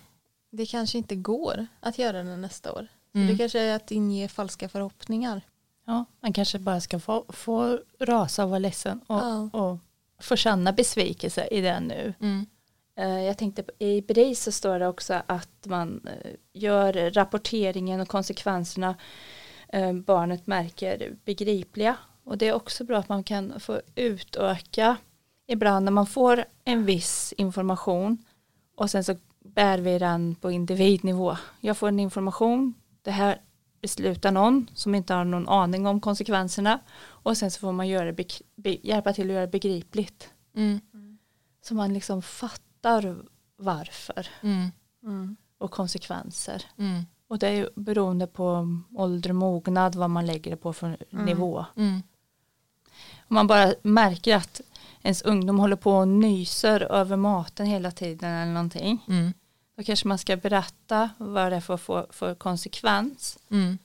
Det 0.51 0.65
kanske 0.65 0.97
inte 0.97 1.15
går 1.15 1.67
att 1.79 1.97
göra 1.99 2.23
det 2.23 2.37
nästa 2.37 2.73
år. 2.73 2.87
Mm. 3.15 3.27
Det 3.27 3.37
kanske 3.37 3.59
är 3.59 3.75
att 3.75 3.91
inge 3.91 4.27
falska 4.27 4.69
förhoppningar. 4.69 5.41
Ja, 5.85 6.05
man 6.21 6.33
kanske 6.33 6.59
bara 6.59 6.81
ska 6.81 6.99
få, 6.99 7.25
få 7.29 7.79
rasa 7.99 8.43
och 8.43 8.49
vara 8.49 8.59
ledsen 8.59 9.01
och, 9.07 9.15
Ja. 9.19 9.49
och 9.53 9.77
få 10.19 10.35
känna 10.35 10.73
besvikelse 10.73 11.47
i 11.51 11.61
det 11.61 11.79
nu. 11.79 12.13
Mm. 12.21 12.45
Eh, 12.97 13.23
Jag 13.23 13.37
tänkte 13.37 13.63
i 13.79 14.01
BRIS 14.01 14.43
så 14.43 14.51
står 14.51 14.79
det 14.79 14.87
också 14.87 15.21
att 15.25 15.65
man 15.65 16.07
eh, 16.07 16.31
gör 16.53 17.11
rapporteringen 17.11 18.01
och 18.01 18.07
konsekvenserna 18.07 18.95
eh, 19.67 19.93
barnet 19.93 20.47
märker 20.47 21.15
begripliga. 21.25 21.95
Och 22.23 22.37
det 22.37 22.47
är 22.47 22.53
också 22.53 22.83
bra 22.83 22.97
att 22.97 23.09
man 23.09 23.23
kan 23.23 23.59
få 23.59 23.81
utöka 23.95 24.97
ibland 25.47 25.85
när 25.85 25.91
man 25.91 26.07
får 26.07 26.45
en 26.63 26.85
viss 26.85 27.33
information 27.37 28.17
och 28.75 28.89
sen 28.89 29.03
så 29.03 29.15
bär 29.39 29.77
vi 29.77 29.99
den 29.99 30.35
på 30.35 30.51
individnivå. 30.51 31.37
Jag 31.59 31.77
får 31.77 31.87
en 31.87 31.99
information, 31.99 32.73
det 33.01 33.11
här 33.11 33.41
beslutar 33.81 34.31
någon 34.31 34.69
som 34.73 34.95
inte 34.95 35.13
har 35.13 35.25
någon 35.25 35.49
aning 35.49 35.87
om 35.87 36.01
konsekvenserna 36.01 36.79
och 37.01 37.37
sen 37.37 37.51
så 37.51 37.59
får 37.59 37.71
man 37.71 37.87
göra 37.87 38.13
hjälpa 38.83 39.13
till 39.13 39.27
att 39.29 39.33
göra 39.33 39.45
det 39.45 39.51
begripligt. 39.51 40.29
Mm. 40.55 40.79
Så 41.61 41.75
man 41.75 41.93
liksom 41.93 42.21
fattar 42.21 43.15
varför 43.57 44.27
Mm. 44.41 44.71
Mm. 45.03 45.35
och 45.57 45.71
konsekvenser. 45.71 46.63
Mm. 46.77 47.03
Och 47.27 47.39
det 47.39 47.47
är 47.47 47.69
beroende 47.75 48.27
på 48.27 48.67
ålder 48.95 49.29
och 49.29 49.35
mognad 49.35 49.95
vad 49.95 50.09
man 50.09 50.25
lägger 50.25 50.51
det 50.51 50.57
på 50.57 50.73
för 50.73 50.97
Mm. 51.11 51.25
nivå. 51.25 51.65
Mm. 51.75 52.01
Om 53.27 53.33
man 53.35 53.47
bara 53.47 53.73
märker 53.81 54.35
att 54.35 54.61
ens 55.01 55.21
ungdom 55.21 55.59
håller 55.59 55.75
på 55.75 55.91
och 55.91 56.07
nyser 56.07 56.79
över 56.81 57.15
maten 57.17 57.65
hela 57.65 57.91
tiden 57.91 58.29
eller 58.31 58.53
någonting. 58.53 59.03
Mm. 59.79 59.83
Då 59.83 59.85
kanske 59.85 60.07
man 60.07 60.17
ska 60.17 60.37
berätta 60.37 61.09
vad 61.17 61.51
det 61.51 61.61
får 61.61 61.77
få 61.77 62.07
för 62.09 62.35
konsekvens. 62.35 63.39
Mm. 63.51 63.77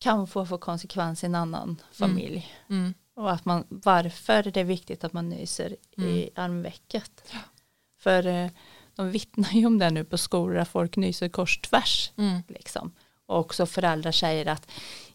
Kan 0.00 0.26
få 0.26 0.46
för 0.46 0.58
konsekvens 0.58 1.22
i 1.22 1.26
en 1.26 1.34
annan 1.34 1.80
familj. 1.92 2.46
Mm. 2.70 2.94
Och 3.16 3.32
att 3.32 3.44
man, 3.44 3.64
varför 3.68 4.42
det 4.42 4.60
är 4.60 4.64
viktigt 4.64 5.04
att 5.04 5.12
man 5.12 5.28
nyser 5.28 5.76
i 5.96 6.30
armvecket. 6.34 7.32
För 8.00 8.26
eh, 8.26 8.50
de 8.96 9.10
vittnar 9.10 9.52
ju 9.52 9.66
om 9.66 9.78
det 9.78 9.90
nu 9.90 10.04
på 10.04 10.18
skolor 10.18 10.56
att 10.58 10.68
folk 10.68 10.96
nyser 10.96 11.28
kors 11.28 11.58
tvärs. 11.60 12.12
Mm. 12.16 12.42
Liksom. 12.48 12.92
Och 13.26 13.38
också 13.38 13.66
föräldrar 13.66 14.12
säger 14.12 14.46
att 14.46 14.66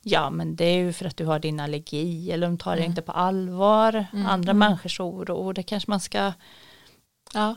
ja 0.01 0.29
men 0.29 0.55
det 0.55 0.65
är 0.65 0.77
ju 0.77 0.93
för 0.93 1.05
att 1.05 1.17
du 1.17 1.25
har 1.25 1.39
din 1.39 1.59
allergi 1.59 2.31
eller 2.31 2.47
de 2.47 2.57
tar 2.57 2.75
det 2.75 2.81
Mm. 2.81 2.91
inte 2.91 3.01
på 3.01 3.11
allvar. 3.11 4.05
Mm. 4.13 4.25
Andra 4.25 4.51
Mm. 4.51 4.59
människors 4.59 4.99
oro 4.99 5.33
och 5.35 5.53
det 5.53 5.63
kanske 5.63 5.91
man 5.91 5.99
ska 5.99 6.33
Ja. 7.33 7.55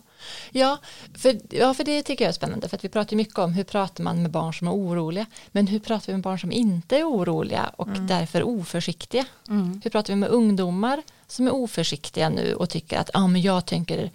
Ja, 0.51 0.79
för, 1.15 1.41
ja, 1.51 1.75
för 1.75 1.85
det 1.85 2.03
tycker 2.03 2.25
jag 2.25 2.29
är 2.29 2.33
spännande 2.33 2.69
för 2.69 2.77
att 2.77 2.85
vi 2.85 2.89
pratar 2.89 3.17
mycket 3.17 3.39
om 3.39 3.53
hur 3.53 3.65
pratar 3.65 4.05
man 4.05 4.23
med 4.23 4.31
barn 4.31 4.55
som 4.55 4.69
är 4.69 4.73
oroliga 4.73 5.27
men 5.49 5.67
hur 5.67 5.79
pratar 5.81 6.07
vi 6.07 6.13
med 6.13 6.23
barn 6.23 6.39
som 6.39 6.53
inte 6.53 6.97
är 6.99 7.05
oroliga 7.11 7.73
och 7.77 7.89
därför 8.09 8.43
oförsiktiga. 8.43 9.25
Hur 9.85 9.91
pratar 9.91 10.13
vi 10.13 10.17
med 10.17 10.29
ungdomar 10.29 11.03
som 11.27 11.47
är 11.47 11.55
oförsiktiga 11.55 12.29
nu 12.29 12.55
och 12.55 12.71
tycker 12.71 12.99
att 12.99 13.11
ah, 13.15 13.27
men 13.27 13.41
jag, 13.43 13.67
tänker, 13.67 14.11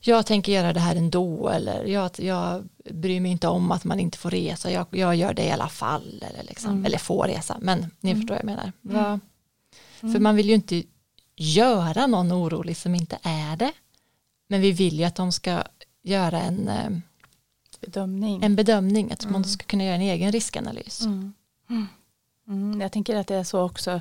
jag 0.00 0.26
tänker 0.26 0.52
göra 0.52 0.72
det 0.72 0.80
här 0.80 0.96
ändå 0.96 1.48
eller 1.48 1.84
jag, 1.84 2.10
jag 2.18 2.68
bryr 2.90 3.20
mig 3.20 3.30
inte 3.30 3.48
om 3.48 3.70
att 3.70 3.84
man 3.84 4.00
inte 4.00 4.18
får 4.18 4.30
resa, 4.30 4.70
jag, 4.70 4.86
jag 4.90 5.14
gör 5.16 5.34
det 5.34 5.44
i 5.44 5.50
alla 5.50 5.68
fall 5.68 6.24
eller, 6.30 6.42
liksom, 6.42 6.84
eller 6.86 6.98
får 6.98 7.24
resa, 7.28 7.56
men 7.60 7.90
ni 8.00 8.14
förstår 8.14 8.28
vad 8.34 8.38
jag 8.38 8.44
menar. 8.46 8.72
Vad- 8.80 9.20
För 10.12 10.20
man 10.20 10.36
vill 10.36 10.48
ju 10.48 10.54
inte 10.54 10.82
göra 11.36 12.06
någon 12.06 12.32
orolig 12.32 12.76
som 12.76 12.94
inte 12.94 13.18
är 13.22 13.56
det. 13.56 13.72
Men 14.48 14.60
vi 14.60 14.72
vill 14.72 14.98
ju 14.98 15.04
att 15.04 15.14
de 15.14 15.32
ska 15.32 15.62
göra 16.02 16.40
en, 16.40 16.68
eh, 16.68 16.90
Bedömning. 17.80 18.42
en 18.42 18.56
bedömning, 18.56 19.12
att 19.12 19.24
man 19.24 19.34
Mm. 19.34 19.44
ska 19.44 19.64
kunna 19.66 19.84
göra 19.84 19.94
en 19.94 20.00
egen 20.00 20.32
riskanalys. 20.32 21.00
Mm. 21.00 21.34
Mm, 22.48 22.80
jag 22.80 22.92
tänker 22.92 23.16
att 23.16 23.26
det 23.26 23.34
är 23.34 23.44
så 23.44 23.60
också 23.62 24.00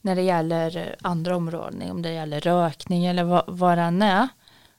när 0.00 0.16
det 0.16 0.22
gäller 0.22 0.96
andra 1.02 1.36
områden, 1.36 1.90
om 1.90 2.02
det 2.02 2.12
gäller 2.12 2.40
rökning 2.40 3.06
eller 3.06 3.24
vad, 3.24 3.44
vad 3.46 3.78
det 3.78 3.82
än 3.82 4.02
är. 4.02 4.28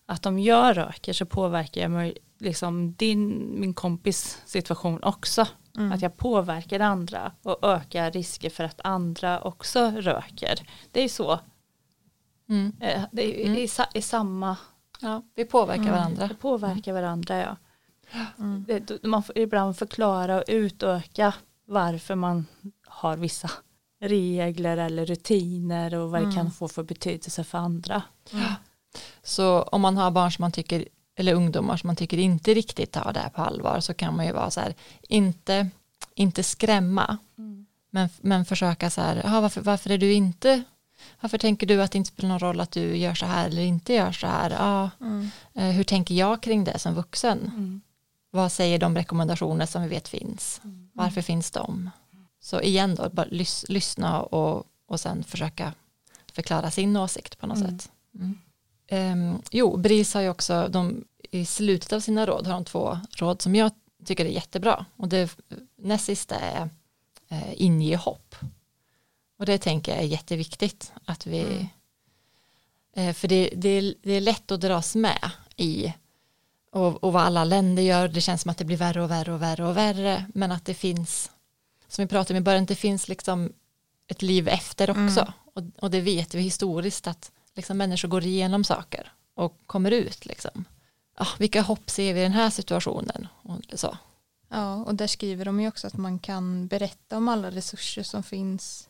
Att 0.05 0.25
om 0.25 0.39
jag 0.39 0.77
röker 0.77 1.13
så 1.13 1.25
påverkar 1.25 1.81
jag 1.81 1.91
mig, 1.91 2.17
liksom 2.39 2.93
din, 2.93 3.51
min 3.59 3.73
kompis 3.73 4.41
situation 4.45 5.03
också. 5.03 5.47
Mm. 5.77 5.91
Att 5.91 6.01
jag 6.01 6.17
påverkar 6.17 6.79
andra 6.79 7.31
och 7.43 7.59
ökar 7.63 8.11
risker 8.11 8.49
för 8.49 8.63
att 8.63 8.81
andra 8.83 9.41
också 9.41 9.91
röker. 9.97 10.69
Det 10.91 11.01
är 11.01 11.09
så, 11.09 11.39
Mm. 12.49 12.73
eh, 12.81 13.03
det 13.11 13.41
är 13.41 13.45
Mm. 13.45 13.57
i, 13.57 13.69
i 13.93 14.01
samma, 14.01 14.57
Ja, 14.99 15.21
vi 15.35 15.45
påverkar 15.45 15.81
Mm. 15.83 15.93
varandra. 15.95 16.27
det 16.27 16.33
påverkar 16.35 16.93
varandra 16.93 17.37
ja. 17.37 17.55
Mm. 18.39 18.65
det, 18.67 19.03
man 19.03 19.23
får 19.23 19.37
ibland 19.37 19.77
förklara 19.77 20.37
och 20.37 20.43
utöka 20.47 21.33
varför 21.65 22.15
man 22.15 22.45
har 22.85 23.17
vissa 23.17 23.49
regler 23.99 24.77
eller 24.77 25.05
rutiner 25.05 25.95
och 25.95 26.11
vad 26.11 26.19
det 26.21 26.23
Mm. 26.25 26.35
kan 26.35 26.51
få 26.51 26.67
för 26.67 26.83
betydelse 26.83 27.43
för 27.43 27.57
andra. 27.57 28.01
Så 29.23 29.61
om 29.61 29.81
man 29.81 29.97
har 29.97 30.11
barn 30.11 30.31
som 30.31 30.43
man 30.43 30.51
tycker, 30.51 30.87
eller 31.15 31.33
ungdomar 31.33 31.77
som 31.77 31.87
man 31.87 31.95
tycker 31.95 32.17
inte 32.17 32.53
riktigt 32.53 32.91
tar 32.91 33.13
det 33.13 33.19
här 33.19 33.29
på 33.29 33.41
allvar 33.41 33.79
så 33.79 33.93
kan 33.93 34.15
man 34.15 34.25
ju 34.25 34.31
vara 34.31 34.51
så 34.51 34.59
här, 34.59 34.73
inte, 35.01 35.69
inte 36.15 36.43
skrämma, 36.43 37.17
men, 37.89 38.09
men 38.21 38.45
försöka 38.45 38.89
så 38.89 39.01
här, 39.01 39.21
"Jaha, 39.23 39.41
varför, 39.41 39.61
varför 39.61 39.89
är 39.89 39.97
du 39.97 40.13
inte, 40.13 40.63
varför 41.21 41.37
tänker 41.37 41.67
du 41.67 41.81
att 41.81 41.91
det 41.91 41.97
inte 41.97 42.07
spelar 42.07 42.29
någon 42.29 42.39
roll 42.39 42.59
att 42.61 42.71
du 42.71 42.97
gör 42.97 43.13
så 43.13 43.25
här 43.25 43.47
eller 43.47 43.61
inte 43.61 43.93
gör 43.93 44.11
så 44.11 44.27
här, 44.27 44.49
ja, 44.49 44.89
Mm. 45.01 45.29
eh, 45.53 45.63
hur 45.69 45.83
tänker 45.83 46.15
jag 46.15 46.41
kring 46.43 46.63
det 46.63 46.79
som 46.79 46.93
vuxen? 46.93 47.39
Mm. 47.39 47.81
Vad 48.31 48.51
säger 48.51 48.79
de 48.79 48.95
rekommendationer 48.95 49.65
som 49.65 49.81
vi 49.81 49.87
vet 49.87 50.07
finns? 50.07 50.61
Varför 50.93 51.21
finns 51.21 51.51
de? 51.51 51.89
Så 52.39 52.61
igen 52.61 52.95
då, 52.95 53.09
bara 53.09 53.25
lys, 53.29 53.65
lyssna 53.69 54.21
och, 54.21 54.63
och 54.87 54.99
sen 54.99 55.23
försöka 55.23 55.73
förklara 56.33 56.71
sin 56.71 56.97
åsikt 56.97 57.37
på 57.39 57.47
något 57.47 57.57
Mm. 57.57 57.79
sätt. 57.79 57.91
Mm. 58.15 58.37
Ehm, 58.87 59.41
jo, 59.51 59.77
BRIS 59.77 60.13
har 60.13 60.21
ju 60.21 60.29
också, 60.29 60.67
de, 60.71 61.03
i 61.31 61.45
slutet 61.45 61.93
av 61.93 61.99
sina 61.99 62.25
råd 62.25 62.47
har 62.47 62.53
de 62.53 62.65
två 62.65 62.99
råd 63.17 63.41
som 63.41 63.55
jag 63.55 63.71
tycker 64.05 64.25
är 64.25 64.29
jättebra. 64.29 64.85
Och 64.95 65.07
det 65.07 65.37
näst 65.77 66.05
sista 66.05 66.35
är 66.35 66.69
eh, 67.29 67.53
inge 67.61 67.95
hopp. 67.97 68.35
Och 69.37 69.45
det 69.45 69.57
tänker 69.57 69.91
jag 69.91 70.01
är 70.01 70.07
jätteviktigt 70.07 70.93
att 71.05 71.25
vi, 71.27 71.41
Mm. 71.41 73.09
eh, 73.09 73.13
för 73.13 73.27
det, 73.27 73.49
det, 73.55 73.93
det 74.03 74.13
är 74.13 74.21
lätt 74.21 74.51
att 74.51 74.61
dras 74.61 74.95
med 74.95 75.31
i 75.55 75.93
och, 76.71 77.03
och 77.03 77.13
vad 77.13 77.23
alla 77.23 77.43
länder 77.43 77.83
gör, 77.83 78.07
det 78.07 78.21
känns 78.21 78.41
som 78.41 78.51
att 78.51 78.57
det 78.57 78.65
blir 78.65 78.77
värre 78.77 79.03
och 79.03 79.11
värre 79.11 79.33
och 79.33 79.41
värre 79.41 79.65
och 79.67 79.77
värre, 79.77 80.25
men 80.33 80.51
att 80.51 80.65
det 80.65 80.73
finns, 80.73 81.31
som 81.87 82.03
vi 82.03 82.07
pratade 82.09 82.33
om 82.33 82.41
i 82.41 82.45
början, 82.45 82.65
det 82.65 82.75
finns 82.75 83.07
liksom 83.07 83.53
ett 84.07 84.21
liv 84.21 84.47
efter 84.47 84.89
också. 84.89 85.21
Mm. 85.21 85.31
Och, 85.53 85.83
och 85.83 85.91
det 85.91 86.01
vet 86.01 86.33
vi 86.35 86.41
historiskt 86.41 87.07
att 87.07 87.31
liksom 87.55 87.77
människor 87.77 88.07
går 88.07 88.23
igenom 88.25 88.63
saker 88.63 89.11
och 89.33 89.57
kommer 89.65 89.91
ut 89.91 90.25
liksom. 90.25 90.65
Ah, 91.15 91.27
vilka 91.39 91.61
hopp 91.61 91.89
ser 91.89 92.13
vi 92.13 92.19
i 92.19 92.23
den 92.23 92.31
här 92.31 92.49
situationen? 92.49 93.27
Och 93.41 93.61
så. 93.73 93.97
Ja, 94.49 94.75
och 94.75 94.95
där 94.95 95.07
skriver 95.07 95.45
de 95.45 95.59
ju 95.61 95.67
också 95.67 95.87
att 95.87 95.97
man 95.97 96.19
kan 96.19 96.67
berätta 96.67 97.17
om 97.17 97.27
alla 97.29 97.51
resurser 97.51 98.03
som 98.03 98.23
finns 98.23 98.89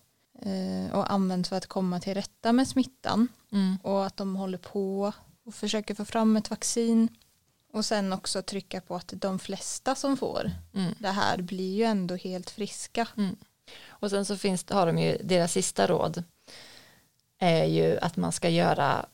och 0.94 1.12
används 1.12 1.50
för 1.50 1.56
att 1.56 1.66
komma 1.68 2.00
till 2.00 2.14
rätta 2.14 2.54
med 2.54 2.68
smittan 2.68 3.28
Mm. 3.52 3.78
och 3.84 4.06
att 4.06 4.18
de 4.18 4.36
håller 4.36 4.58
på 4.58 5.14
och 5.46 5.56
försöker 5.56 5.96
få 5.96 6.06
fram 6.06 6.38
ett 6.38 6.50
vaccin 6.50 7.10
och 7.74 7.86
sen 7.86 8.14
också 8.14 8.42
trycka 8.42 8.82
på 8.82 8.96
att 8.96 9.14
de 9.16 9.40
flesta 9.40 9.96
som 9.96 10.18
får 10.18 10.52
Mm. 10.74 10.94
det 11.00 11.10
här 11.10 11.42
blir 11.42 11.76
ju 11.76 11.84
ändå 11.84 12.16
helt 12.16 12.50
friska. 12.50 13.08
Och 13.88 14.10
sen 14.10 14.26
så 14.26 14.38
finns, 14.38 14.66
har 14.70 14.86
de 14.88 14.98
ju, 14.98 15.18
deras 15.24 15.52
sista 15.52 15.88
råd 15.88 16.24
är 17.40 17.66
ju 17.66 18.00
att 18.00 18.18
man 18.18 18.32
ska 18.32 18.50
göra 18.50 19.06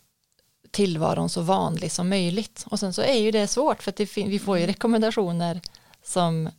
tillvaron 0.71 1.29
så 1.29 1.41
vanlig 1.41 1.91
som 1.91 2.09
möjligt. 2.09 2.65
Och 2.67 2.79
sen 2.79 2.93
så 2.93 3.01
är 3.01 3.19
ju 3.19 3.31
det 3.31 3.47
svårt 3.47 3.83
för 3.83 3.89
att 3.91 3.95
det, 3.95 4.17
vi 4.17 4.39
får 4.39 4.59
ju 4.59 4.65
rekommendationer 4.67 5.61
som 6.03 6.49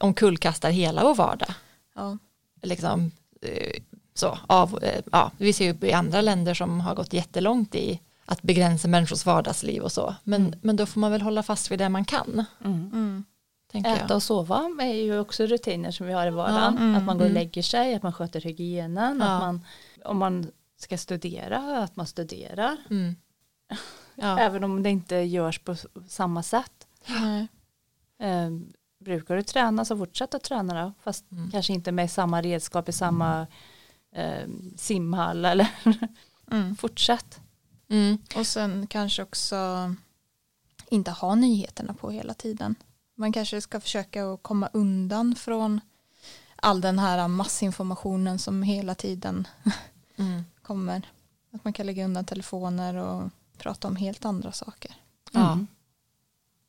omkullkastar 0.00 0.70
hela 0.70 1.02
vår 1.04 1.14
vardag. 1.14 1.54
Ja, 1.94 2.18
Liksom, 2.62 3.10
eh, 3.42 3.82
så, 4.18 4.38
av, 4.46 4.78
eh, 4.82 5.02
ja, 5.12 5.30
vi 5.38 5.52
ser 5.52 5.64
ju 5.64 5.88
i 5.88 5.92
andra 5.92 6.20
länder 6.20 6.54
som 6.54 6.80
har 6.80 6.94
gått 6.94 7.12
jättelångt 7.12 7.74
i 7.74 8.00
att 8.24 8.42
begränsa 8.42 8.88
människors 8.88 9.26
vardagsliv 9.26 9.82
och 9.82 9.92
så. 9.92 10.14
Men, 10.24 10.46
Mm. 10.46 10.58
men 10.62 10.76
då 10.76 10.86
får 10.86 11.00
man 11.00 11.12
väl 11.12 11.22
hålla 11.22 11.42
fast 11.42 11.70
vid 11.70 11.78
det 11.78 11.88
man 11.88 12.04
kan. 12.04 12.44
Mm. 12.64 12.90
mm. 12.92 13.24
Äta 13.72 13.88
jag. 14.08 14.10
och 14.16 14.22
sova 14.22 14.70
är 14.80 14.94
ju 14.94 15.18
också 15.18 15.46
rutiner 15.46 15.90
som 15.90 16.06
vi 16.06 16.12
har 16.12 16.26
i 16.26 16.30
vardagen. 16.30 16.74
Ja, 16.78 16.82
mm, 16.84 16.94
att 16.96 17.04
man 17.04 17.18
går 17.18 17.24
och 17.24 17.30
mm. 17.30 17.42
lägger 17.42 17.62
sig, 17.62 17.94
att 17.94 18.02
man 18.02 18.12
sköter 18.12 18.40
hygienen, 18.40 19.18
Ja. 19.20 19.26
att 19.26 19.40
man, 19.40 19.64
om 20.04 20.18
man 20.18 20.50
ska 20.76 20.98
studera, 20.98 21.82
att 21.82 21.96
man 21.96 22.06
studerar. 22.06 22.76
Mm. 22.90 23.16
Ja. 24.20 24.38
Även 24.38 24.64
om 24.64 24.82
det 24.82 24.90
inte 24.90 25.16
görs 25.16 25.58
på 25.58 25.76
samma 26.08 26.42
sätt. 26.42 26.86
Nej. 27.06 27.48
Eh, 28.20 28.50
brukar 29.04 29.36
du 29.36 29.42
träna 29.42 29.84
så 29.84 29.96
fortsätt 29.96 30.34
att 30.34 30.42
träna 30.42 30.84
då. 30.84 30.92
Fast 31.02 31.30
Mm. 31.32 31.50
kanske 31.50 31.72
inte 31.72 31.92
med 31.92 32.10
samma 32.10 32.42
redskap 32.42 32.88
i 32.88 32.92
samma 32.92 33.46
eh, 34.18 34.48
simhall 34.76 35.44
eller 35.44 35.68
Mm. 36.50 36.76
fortsätt. 36.76 37.40
Mm. 37.88 38.18
Och 38.36 38.46
sen 38.46 38.86
kanske 38.86 39.22
också 39.22 39.94
inte 40.88 41.10
ha 41.10 41.34
nyheterna 41.34 41.94
på 41.94 42.10
hela 42.10 42.34
tiden. 42.34 42.74
Man 43.14 43.32
kanske 43.32 43.60
ska 43.60 43.80
försöka 43.80 44.26
att 44.32 44.42
komma 44.42 44.68
undan 44.72 45.34
från 45.34 45.80
all 46.56 46.80
den 46.80 46.98
här 46.98 47.28
massinformationen 47.28 48.38
som 48.38 48.62
hela 48.62 48.94
tiden 48.94 49.48
Mm. 50.16 50.44
kommer. 50.62 51.02
Att 51.52 51.64
man 51.64 51.72
kan 51.72 51.86
lägga 51.86 52.04
undan 52.04 52.24
telefoner 52.24 52.94
och 52.94 53.30
prata 53.58 53.88
om 53.88 53.96
helt 53.96 54.24
andra 54.24 54.52
saker. 54.52 54.94
Ja. 55.32 55.52
Mm. 55.52 55.66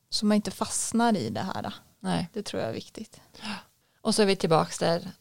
Så 0.09 0.25
man 0.25 0.35
inte 0.35 0.51
fastnar 0.51 1.17
i 1.17 1.29
det 1.29 1.41
här. 1.55 1.73
Nej. 1.99 2.29
Det 2.33 2.43
tror 2.43 2.61
jag 2.61 2.69
är 2.69 2.73
viktigt. 2.73 3.21
Och 4.01 4.15
så 4.15 4.21
är 4.21 4.25
vi 4.25 4.35
tillbaka 4.35 4.85
där 4.85 5.11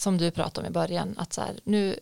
som 0.00 0.18
du 0.18 0.30
pratade 0.30 0.66
om 0.66 0.70
i 0.70 0.74
början 0.74 1.14
att 1.18 1.32
så 1.32 1.40
här, 1.40 1.60
nu 1.64 1.98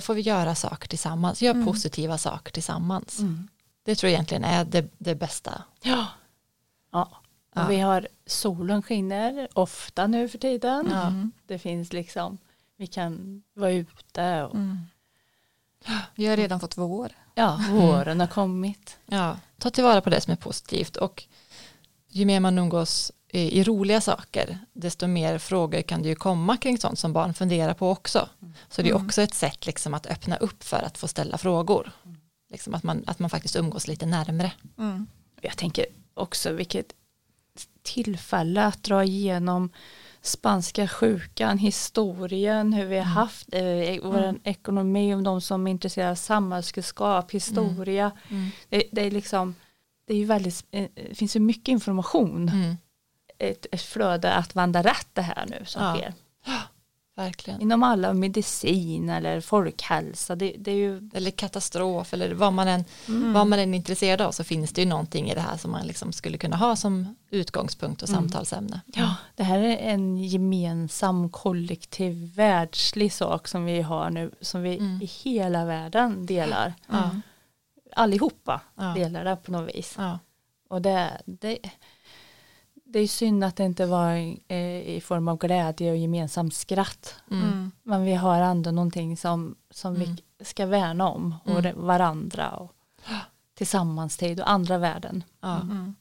får 0.00 0.14
vi 0.14 0.20
göra 0.20 0.54
saker 0.54 0.88
tillsammans, 0.88 1.42
gör 1.42 1.54
Mm. 1.54 1.66
positiva 1.66 2.18
saker 2.18 2.52
tillsammans. 2.52 3.18
Mm. 3.18 3.48
Det 3.82 3.94
tror 3.94 4.08
jag 4.10 4.14
egentligen 4.14 4.44
är 4.44 4.64
det, 4.64 4.88
det 4.98 5.14
bästa. 5.14 5.62
Ja. 5.82 6.06
ja. 6.92 7.08
Ja. 7.54 7.66
vi 7.66 7.76
har 7.80 8.08
solen 8.26 8.82
skiner 8.82 9.48
ofta 9.52 10.06
nu 10.06 10.28
för 10.28 10.38
tiden. 10.38 10.92
Mm. 10.92 11.32
Det 11.46 11.58
finns 11.58 11.92
liksom, 11.92 12.38
vi 12.76 12.86
kan 12.86 13.42
vara 13.54 13.70
ute 13.72 14.42
och 14.42 14.54
Mm. 14.54 14.78
Vi 16.14 16.26
har 16.26 16.36
redan 16.36 16.60
fått 16.60 16.76
vår. 16.76 17.12
ja, 17.34 17.60
våren 17.70 18.20
har 18.20 18.26
kommit. 18.26 18.98
Ja, 19.06 19.36
ta 19.58 19.70
tillvara 19.70 20.00
på 20.00 20.10
det 20.10 20.20
som 20.20 20.32
är 20.32 20.36
positivt 20.36 20.96
och 20.96 21.24
ju 22.08 22.24
mer 22.24 22.40
man 22.40 22.58
umgås 22.58 23.12
i, 23.36 23.58
i 23.60 23.64
roliga 23.64 24.00
saker 24.00 24.58
desto 24.72 25.06
mer 25.06 25.38
frågor 25.38 25.82
kan 25.82 26.02
det 26.02 26.08
ju 26.08 26.14
komma 26.14 26.56
kring 26.56 26.78
sånt 26.78 26.98
som 26.98 27.12
barn 27.12 27.34
funderar 27.34 27.74
på 27.74 27.90
också. 27.90 28.28
Så 28.68 28.82
det 28.82 28.88
är 28.88 28.94
Mm. 28.94 29.06
också 29.06 29.22
ett 29.22 29.34
sätt 29.34 29.66
liksom 29.66 29.94
att 29.94 30.06
öppna 30.06 30.36
upp 30.36 30.64
för 30.64 30.82
att 30.82 30.98
få 30.98 31.08
ställa 31.08 31.38
frågor. 31.38 31.92
Liksom 32.50 32.74
att, 32.74 32.82
man, 32.82 33.04
att 33.06 33.18
man 33.18 33.30
faktiskt 33.30 33.56
umgås 33.56 33.88
lite 33.88 34.06
närmre. 34.06 34.52
Mm. 34.78 35.06
Jag 35.40 35.56
tänker 35.56 35.86
också 36.14 36.52
vilket 36.52 36.92
tillfälle 37.82 38.64
att 38.64 38.82
dra 38.82 39.04
igenom 39.04 39.70
spanska 40.22 40.88
sjukan, 40.88 41.58
historien, 41.58 42.72
hur 42.72 42.84
vi 42.86 42.96
har 42.98 43.04
haft 43.04 43.48
eh, 43.54 43.60
vår 44.02 44.18
Mm. 44.22 44.40
ekonomi, 44.44 45.14
om 45.14 45.24
de 45.24 45.40
som 45.40 45.66
är 45.66 45.70
intresserade 45.70 46.10
av 46.10 46.14
samhällskunskap, 46.14 47.30
historia. 47.30 48.10
Det, 48.68 48.82
det 48.92 49.00
är 49.06 49.10
liksom, 49.10 49.54
det 50.06 50.12
är 50.14 50.18
ju 50.18 50.24
väldigt, 50.24 50.64
eh, 50.70 50.86
det 51.08 51.14
finns 51.14 51.36
ju 51.36 51.40
mycket 51.40 51.68
information, 51.68 52.48
Mm. 52.48 52.76
Ett, 53.38 53.66
ett 53.72 53.82
flöde 53.82 54.32
att 54.34 54.54
vandra 54.54 54.82
rätt 54.82 55.08
det 55.12 55.22
här 55.22 55.46
nu 55.46 55.64
som 55.66 55.82
Ja. 55.82 55.94
sker. 55.96 56.14
Verkligen. 57.16 57.60
Inom 57.60 57.82
alla 57.82 58.12
medicin 58.12 59.10
eller 59.10 59.40
folkhälsa, 59.40 60.36
det, 60.36 60.54
det 60.58 60.70
är 60.70 60.74
ju 60.76 61.10
Eller 61.14 61.30
katastrof 61.30 62.12
eller 62.12 62.34
vad 62.34 62.52
man, 62.52 62.68
än, 62.68 62.84
Mm. 63.08 63.32
vad 63.32 63.46
man 63.46 63.58
än 63.58 63.74
är 63.74 63.76
intresserad 63.78 64.20
av 64.20 64.32
så 64.32 64.44
finns 64.44 64.72
det 64.72 64.80
ju 64.82 64.88
någonting 64.88 65.30
i 65.30 65.34
det 65.34 65.40
här 65.40 65.56
som 65.56 65.70
man 65.70 65.86
liksom 65.86 66.12
skulle 66.12 66.38
kunna 66.38 66.56
ha 66.56 66.76
som 66.76 67.16
utgångspunkt 67.30 68.02
och 68.02 68.08
Mm. 68.08 68.20
samtalsämne. 68.20 68.80
Ja, 68.86 69.14
det 69.34 69.42
här 69.42 69.58
är 69.58 69.76
en 69.76 70.16
gemensam 70.16 71.30
kollektiv 71.30 72.34
världslig 72.34 73.12
sak 73.12 73.48
som 73.48 73.64
vi 73.64 73.82
har 73.82 74.10
nu 74.10 74.30
som 74.40 74.62
vi 74.62 74.78
Mm. 74.78 75.02
i 75.02 75.04
hela 75.06 75.64
världen 75.64 76.26
delar. 76.26 76.74
Ja. 76.90 77.10
Allihopa 77.92 78.60
Ja. 78.74 78.84
delar 78.84 79.24
det 79.24 79.36
på 79.36 79.52
något 79.52 79.74
vis. 79.74 79.94
Ja. 79.98 80.18
Och 80.68 80.82
det, 80.82 81.20
det, 81.24 81.58
det 82.88 82.98
är 82.98 83.06
synd 83.08 83.44
att 83.44 83.56
det 83.56 83.64
inte 83.64 83.86
var 83.86 84.36
eh, 84.48 84.80
i 84.96 85.00
form 85.04 85.28
av 85.28 85.38
glädje 85.38 85.90
och 85.90 85.96
gemensamt 85.96 86.54
skratt. 86.54 87.14
Mm. 87.30 87.42
Mm. 87.44 87.72
Men 87.82 88.04
vi 88.04 88.14
har 88.14 88.40
ändå 88.40 88.70
någonting 88.70 89.16
som, 89.16 89.56
som 89.70 89.96
Mm. 89.96 90.16
vi 90.38 90.44
ska 90.44 90.66
värna 90.66 91.08
om 91.08 91.34
och 91.44 91.58
Mm. 91.58 91.86
varandra 91.86 92.50
och 92.50 92.72
tillsammans 93.54 94.16
tid 94.16 94.40
och 94.40 94.50
andra 94.50 94.78
värden. 94.78 95.24
Ja. 95.40 95.60
Mm. 95.60 95.94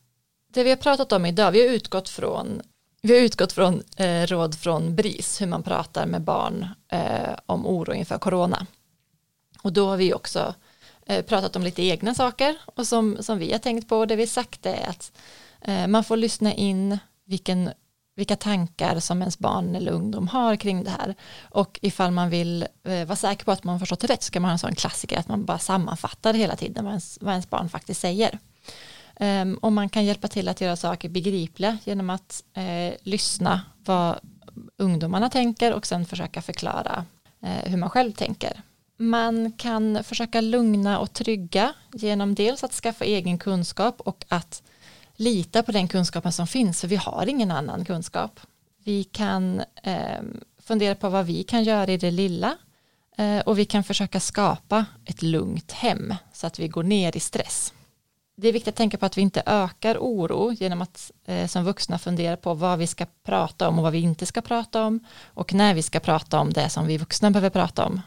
Det 0.54 0.63
vi 0.63 0.69
har 0.69 0.78
pratat 0.78 1.12
om 1.12 1.26
idag, 1.26 1.52
vi 1.52 1.67
har 1.67 1.76
utgått 1.76 2.10
från, 2.10 2.62
vi 3.02 3.17
har 3.17 3.26
utgått 3.26 3.54
från 3.54 3.84
eh, 3.98 4.28
råd 4.28 4.56
från 4.56 4.95
BRIS, 4.95 5.41
hur 5.41 5.48
man 5.48 5.63
pratar 5.63 6.06
med 6.06 6.21
barn 6.21 6.67
eh, 6.88 7.36
om 7.45 7.67
oro 7.67 7.93
inför 7.93 8.17
corona. 8.17 8.67
Och 9.62 9.74
då 9.74 9.88
har 9.89 9.98
vi 9.98 10.13
också 10.13 10.54
eh, 11.06 11.26
pratat 11.26 11.56
om 11.56 11.63
lite 11.63 11.84
egna 11.84 12.15
saker 12.15 12.58
och 12.65 12.88
som, 12.88 13.17
som 13.24 13.38
vi 13.38 13.52
har 13.52 13.60
tänkt 13.60 13.89
på. 13.89 14.06
Det 14.06 14.15
vi 14.15 14.28
sagt 14.28 14.65
är 14.65 14.89
att 14.89 15.12
Eh, 15.67 15.88
man 15.88 16.04
får 16.04 16.17
lyssna 16.17 16.54
in 16.54 16.99
vilken, 17.25 17.69
vilka 18.15 18.36
tankar 18.36 18.99
som 18.99 19.21
ens 19.21 19.39
barn 19.39 19.75
eller 19.75 19.91
ungdom 19.91 20.28
har 20.28 20.56
kring 20.56 20.84
det 20.84 20.89
här. 20.89 21.15
Och 21.41 21.80
ifall 21.82 22.12
man 22.12 22.30
vill 22.30 22.67
eh, 22.84 23.06
vara 23.06 23.15
säker 23.15 23.45
på 23.45 23.51
att 23.51 23.63
man 23.63 23.80
förstått 23.80 24.04
rätt 24.04 24.23
så 24.23 24.28
ska 24.28 24.39
man 24.39 24.49
ha 24.49 24.54
en 24.54 24.60
sån 24.60 24.75
klassiker 24.75 25.19
att 25.19 25.28
man 25.28 25.45
bara 25.45 25.60
sammanfattar 25.60 26.34
hela 26.34 26.56
tiden 26.56 26.84
vad 26.84 26.91
ens, 26.91 27.17
vad 27.21 27.32
ens 27.32 27.49
barn 27.49 27.69
faktiskt 27.69 28.01
säger. 28.01 28.39
Ehm, 29.15 29.56
och 29.56 29.71
man 29.71 29.89
kan 29.89 30.06
hjälpa 30.06 30.28
till 30.28 30.47
att 30.47 30.62
göra 30.62 30.75
saker 30.75 31.10
begripliga 31.10 31.78
genom 31.84 32.10
att 32.10 32.43
eh, 32.54 32.93
lyssna 33.04 33.62
vad 33.86 34.19
ungdomarna 34.78 35.30
tänker 35.30 35.73
och 35.73 35.86
sen 35.86 36.06
försöka 36.06 36.41
förklara 36.41 37.06
eh, 37.41 37.71
hur 37.71 37.78
man 37.78 37.89
själv 37.89 38.12
tänker. 38.12 38.62
Man 38.97 39.51
kan 39.51 40.04
försöka 40.04 40.41
lugna 40.41 40.99
och 40.99 41.13
trygga 41.13 41.73
genom 41.93 42.36
dels 42.36 42.63
att 42.63 42.73
skaffa 42.73 43.06
egen 43.06 43.38
kunskap 43.38 44.01
och 44.01 44.25
att 44.28 44.63
lita 45.15 45.63
på 45.63 45.71
den 45.71 45.88
kunskapen 45.88 46.32
som 46.32 46.47
finns 46.47 46.82
för 46.82 46.88
vi 46.88 46.95
har 46.95 47.28
ingen 47.28 47.51
annan 47.51 47.86
kunskap. 47.86 48.39
Vi 48.84 49.04
kan 49.04 49.62
eh, 49.84 50.21
fundera 50.58 50.95
på 50.95 51.10
vad 51.10 51.25
vi 51.25 51.43
kan 51.43 51.63
göra 51.63 51.91
i 51.91 51.97
det 51.97 52.12
lilla 52.12 52.58
eh, 53.17 53.39
och 53.39 53.60
vi 53.60 53.65
kan 53.65 53.84
försöka 53.84 54.19
skapa 54.19 54.86
ett 55.06 55.21
lugnt 55.21 55.71
hem 55.71 56.13
så 56.34 56.47
att 56.47 56.60
vi 56.60 56.67
går 56.67 56.84
ner 56.84 57.17
i 57.17 57.19
stress. 57.19 57.73
Det 58.38 58.47
är 58.47 58.54
viktigt 58.54 58.73
att 58.73 58.75
tänka 58.75 58.97
på 58.97 59.06
att 59.06 59.17
vi 59.17 59.21
inte 59.21 59.43
ökar 59.45 59.97
oro 59.97 60.51
genom 60.51 60.82
att 60.82 61.12
eh, 61.25 61.47
som 61.47 61.63
vuxna 61.63 61.99
fundera 61.99 62.38
på 62.38 62.54
vad 62.54 62.80
vi 62.80 62.88
ska 62.88 63.06
prata 63.23 63.69
om 63.69 63.78
och 63.78 63.84
vad 63.84 63.93
vi 63.93 63.99
inte 63.99 64.25
ska 64.25 64.41
prata 64.41 64.84
om 64.84 64.99
och 65.23 65.54
när 65.54 65.73
vi 65.73 65.82
ska 65.82 65.99
prata 65.99 66.39
om 66.39 66.54
det 66.54 66.69
som 66.69 66.88
vi 66.88 66.97
vuxna 66.97 67.32
behöver 67.32 67.49
prata 67.49 67.86
om 67.86 68.01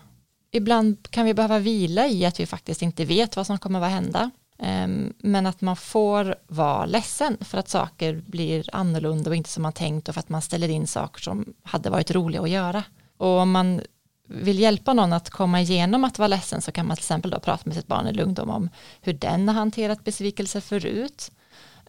ibland 0.50 1.10
kan 1.10 1.24
vi 1.24 1.34
behöva 1.34 1.58
vila 1.58 2.08
i 2.08 2.24
att 2.24 2.40
vi 2.40 2.46
faktiskt 2.46 2.82
inte 2.82 3.04
vet 3.04 3.36
vad 3.36 3.46
som 3.46 3.58
kommer 3.58 3.80
att 3.80 3.90
hända. 3.90 4.30
Ehm, 4.58 5.12
men 5.18 5.46
att 5.46 5.60
man 5.60 5.76
får 5.76 6.34
vara 6.46 6.86
ledsen 6.86 7.36
för 7.40 7.58
att 7.58 7.68
saker 7.68 8.22
blir 8.26 8.64
annorlunda 8.72 9.30
och 9.30 9.36
inte 9.36 9.50
som 9.50 9.62
man 9.62 9.72
tänkt 9.72 10.08
och 10.08 10.14
för 10.14 10.20
att 10.20 10.28
man 10.28 10.42
ställer 10.42 10.68
in 10.68 10.86
saker 10.86 11.20
som 11.20 11.54
hade 11.62 11.90
varit 11.90 12.10
roliga 12.10 12.42
att 12.42 12.50
göra. 12.50 12.84
Och 13.16 13.28
om 13.28 13.50
man 13.50 13.80
vill 14.28 14.58
hjälpa 14.58 14.92
någon 14.92 15.12
att 15.12 15.30
komma 15.30 15.60
igenom 15.60 16.04
att 16.04 16.18
vara 16.18 16.28
ledsen 16.28 16.62
så 16.62 16.72
kan 16.72 16.86
man 16.86 16.96
till 16.96 17.02
exempel 17.02 17.30
då 17.30 17.40
prata 17.40 17.62
med 17.64 17.74
sitt 17.74 17.86
barn 17.86 18.06
eller 18.06 18.22
ungdom 18.22 18.50
om 18.50 18.70
hur 19.00 19.12
den 19.12 19.48
har 19.48 19.54
hanterat 19.54 20.04
besvikelse 20.04 20.60
förut. 20.60 21.30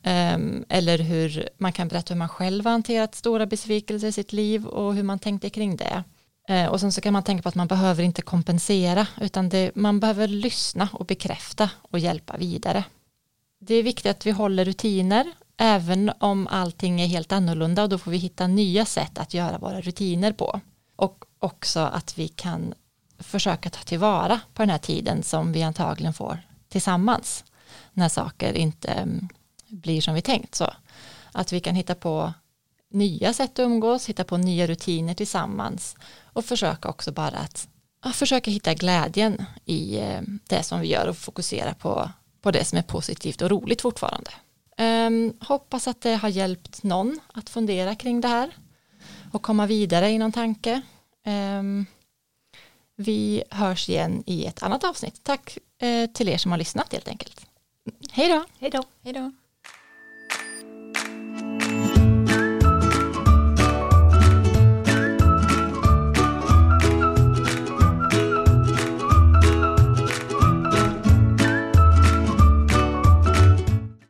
Ehm, 0.03 0.65
eller 0.69 0.97
hur 0.97 1.49
man 1.57 1.73
kan 1.73 1.87
berätta 1.87 2.13
hur 2.13 2.19
man 2.19 2.29
själv 2.29 2.65
har 2.65 2.71
hanterat 2.71 3.15
stora 3.15 3.45
besvikelser 3.45 4.07
i 4.07 4.11
sitt 4.11 4.33
liv 4.33 4.65
och 4.65 4.95
hur 4.95 5.03
man 5.03 5.19
tänkte 5.19 5.49
kring 5.49 5.75
det. 5.75 6.03
Eh, 6.49 6.65
och 6.65 6.79
sen 6.79 6.91
så 6.91 7.01
kan 7.01 7.13
man 7.13 7.23
tänka 7.23 7.43
på 7.43 7.49
att 7.49 7.55
man 7.55 7.67
behöver 7.67 8.03
inte 8.03 8.21
kompensera 8.21 9.07
utan 9.21 9.49
det, 9.49 9.75
man 9.75 9.99
behöver 9.99 10.27
lyssna 10.27 10.89
och 10.93 11.05
bekräfta 11.05 11.69
och 11.81 11.99
hjälpa 11.99 12.37
vidare. 12.37 12.83
Det 13.59 13.75
är 13.75 13.83
viktigt 13.83 14.11
att 14.11 14.25
vi 14.25 14.31
håller 14.31 14.65
rutiner 14.65 15.31
även 15.57 16.11
om 16.19 16.47
allting 16.47 17.01
är 17.01 17.07
helt 17.07 17.31
annorlunda 17.31 17.83
och 17.83 17.89
då 17.89 17.97
får 17.97 18.11
vi 18.11 18.17
hitta 18.17 18.47
nya 18.47 18.85
sätt 18.85 19.17
att 19.17 19.33
göra 19.33 19.57
våra 19.57 19.81
rutiner 19.81 20.31
på. 20.31 20.61
Och 20.95 21.25
också 21.39 21.79
att 21.79 22.17
vi 22.17 22.27
kan 22.27 22.73
försöka 23.19 23.69
ta 23.69 23.79
tillvara 23.79 24.39
på 24.53 24.61
den 24.61 24.69
här 24.69 24.77
tiden 24.77 25.23
som 25.23 25.51
vi 25.51 25.63
antagligen 25.63 26.13
får 26.13 26.39
tillsammans 26.69 27.43
när 27.93 28.09
saker 28.09 28.53
inte 28.53 28.87
mm, 28.87 29.29
blir 29.67 30.01
som 30.01 30.13
vi 30.13 30.21
tänkt 30.21 30.55
så. 30.55 30.73
Att 31.31 31.53
vi 31.53 31.59
kan 31.59 31.75
hitta 31.75 31.95
på 31.95 32.33
nya 32.89 33.33
sätt 33.33 33.51
att 33.51 33.59
umgås, 33.59 34.09
hitta 34.09 34.23
på 34.23 34.37
nya 34.37 34.67
rutiner 34.67 35.13
tillsammans 35.13 35.95
och 36.23 36.45
försöka 36.45 36.89
också 36.89 37.11
bara 37.11 37.37
att 37.37 37.67
ja, 38.03 38.11
försöka 38.11 38.51
hitta 38.51 38.73
glädjen 38.73 39.45
i 39.65 39.99
eh, 39.99 40.21
det 40.47 40.63
som 40.63 40.79
vi 40.79 40.87
gör 40.87 41.07
och 41.07 41.17
fokusera 41.17 41.73
på, 41.73 42.09
på 42.41 42.51
det 42.51 42.65
som 42.65 42.77
är 42.77 42.83
positivt 42.83 43.41
och 43.41 43.49
roligt 43.49 43.81
fortfarande. 43.81 44.31
Um, 44.77 45.33
hoppas 45.39 45.87
att 45.87 46.01
det 46.01 46.15
har 46.15 46.29
hjälpt 46.29 46.83
någon 46.83 47.19
att 47.33 47.49
fundera 47.49 47.95
kring 47.95 48.21
det 48.21 48.27
här 48.27 48.55
och 49.31 49.41
komma 49.41 49.65
vidare 49.65 50.09
i 50.09 50.17
någon 50.17 50.31
tanke. 50.31 50.81
Um, 51.25 51.85
vi 52.95 53.43
hörs 53.49 53.89
igen 53.89 54.23
i 54.25 54.45
ett 54.45 54.63
annat 54.63 54.83
avsnitt. 54.83 55.23
Tack 55.23 55.57
eh, 55.81 56.09
till 56.09 56.29
er 56.29 56.37
som 56.37 56.51
har 56.51 56.57
lyssnat 56.57 56.93
helt 56.93 57.07
enkelt. 57.07 57.45
Hej 58.11 58.29
då. 58.29 58.45
Hej 58.59 58.69
då. 58.69 58.83
Hej 59.03 59.13
då. 59.13 59.31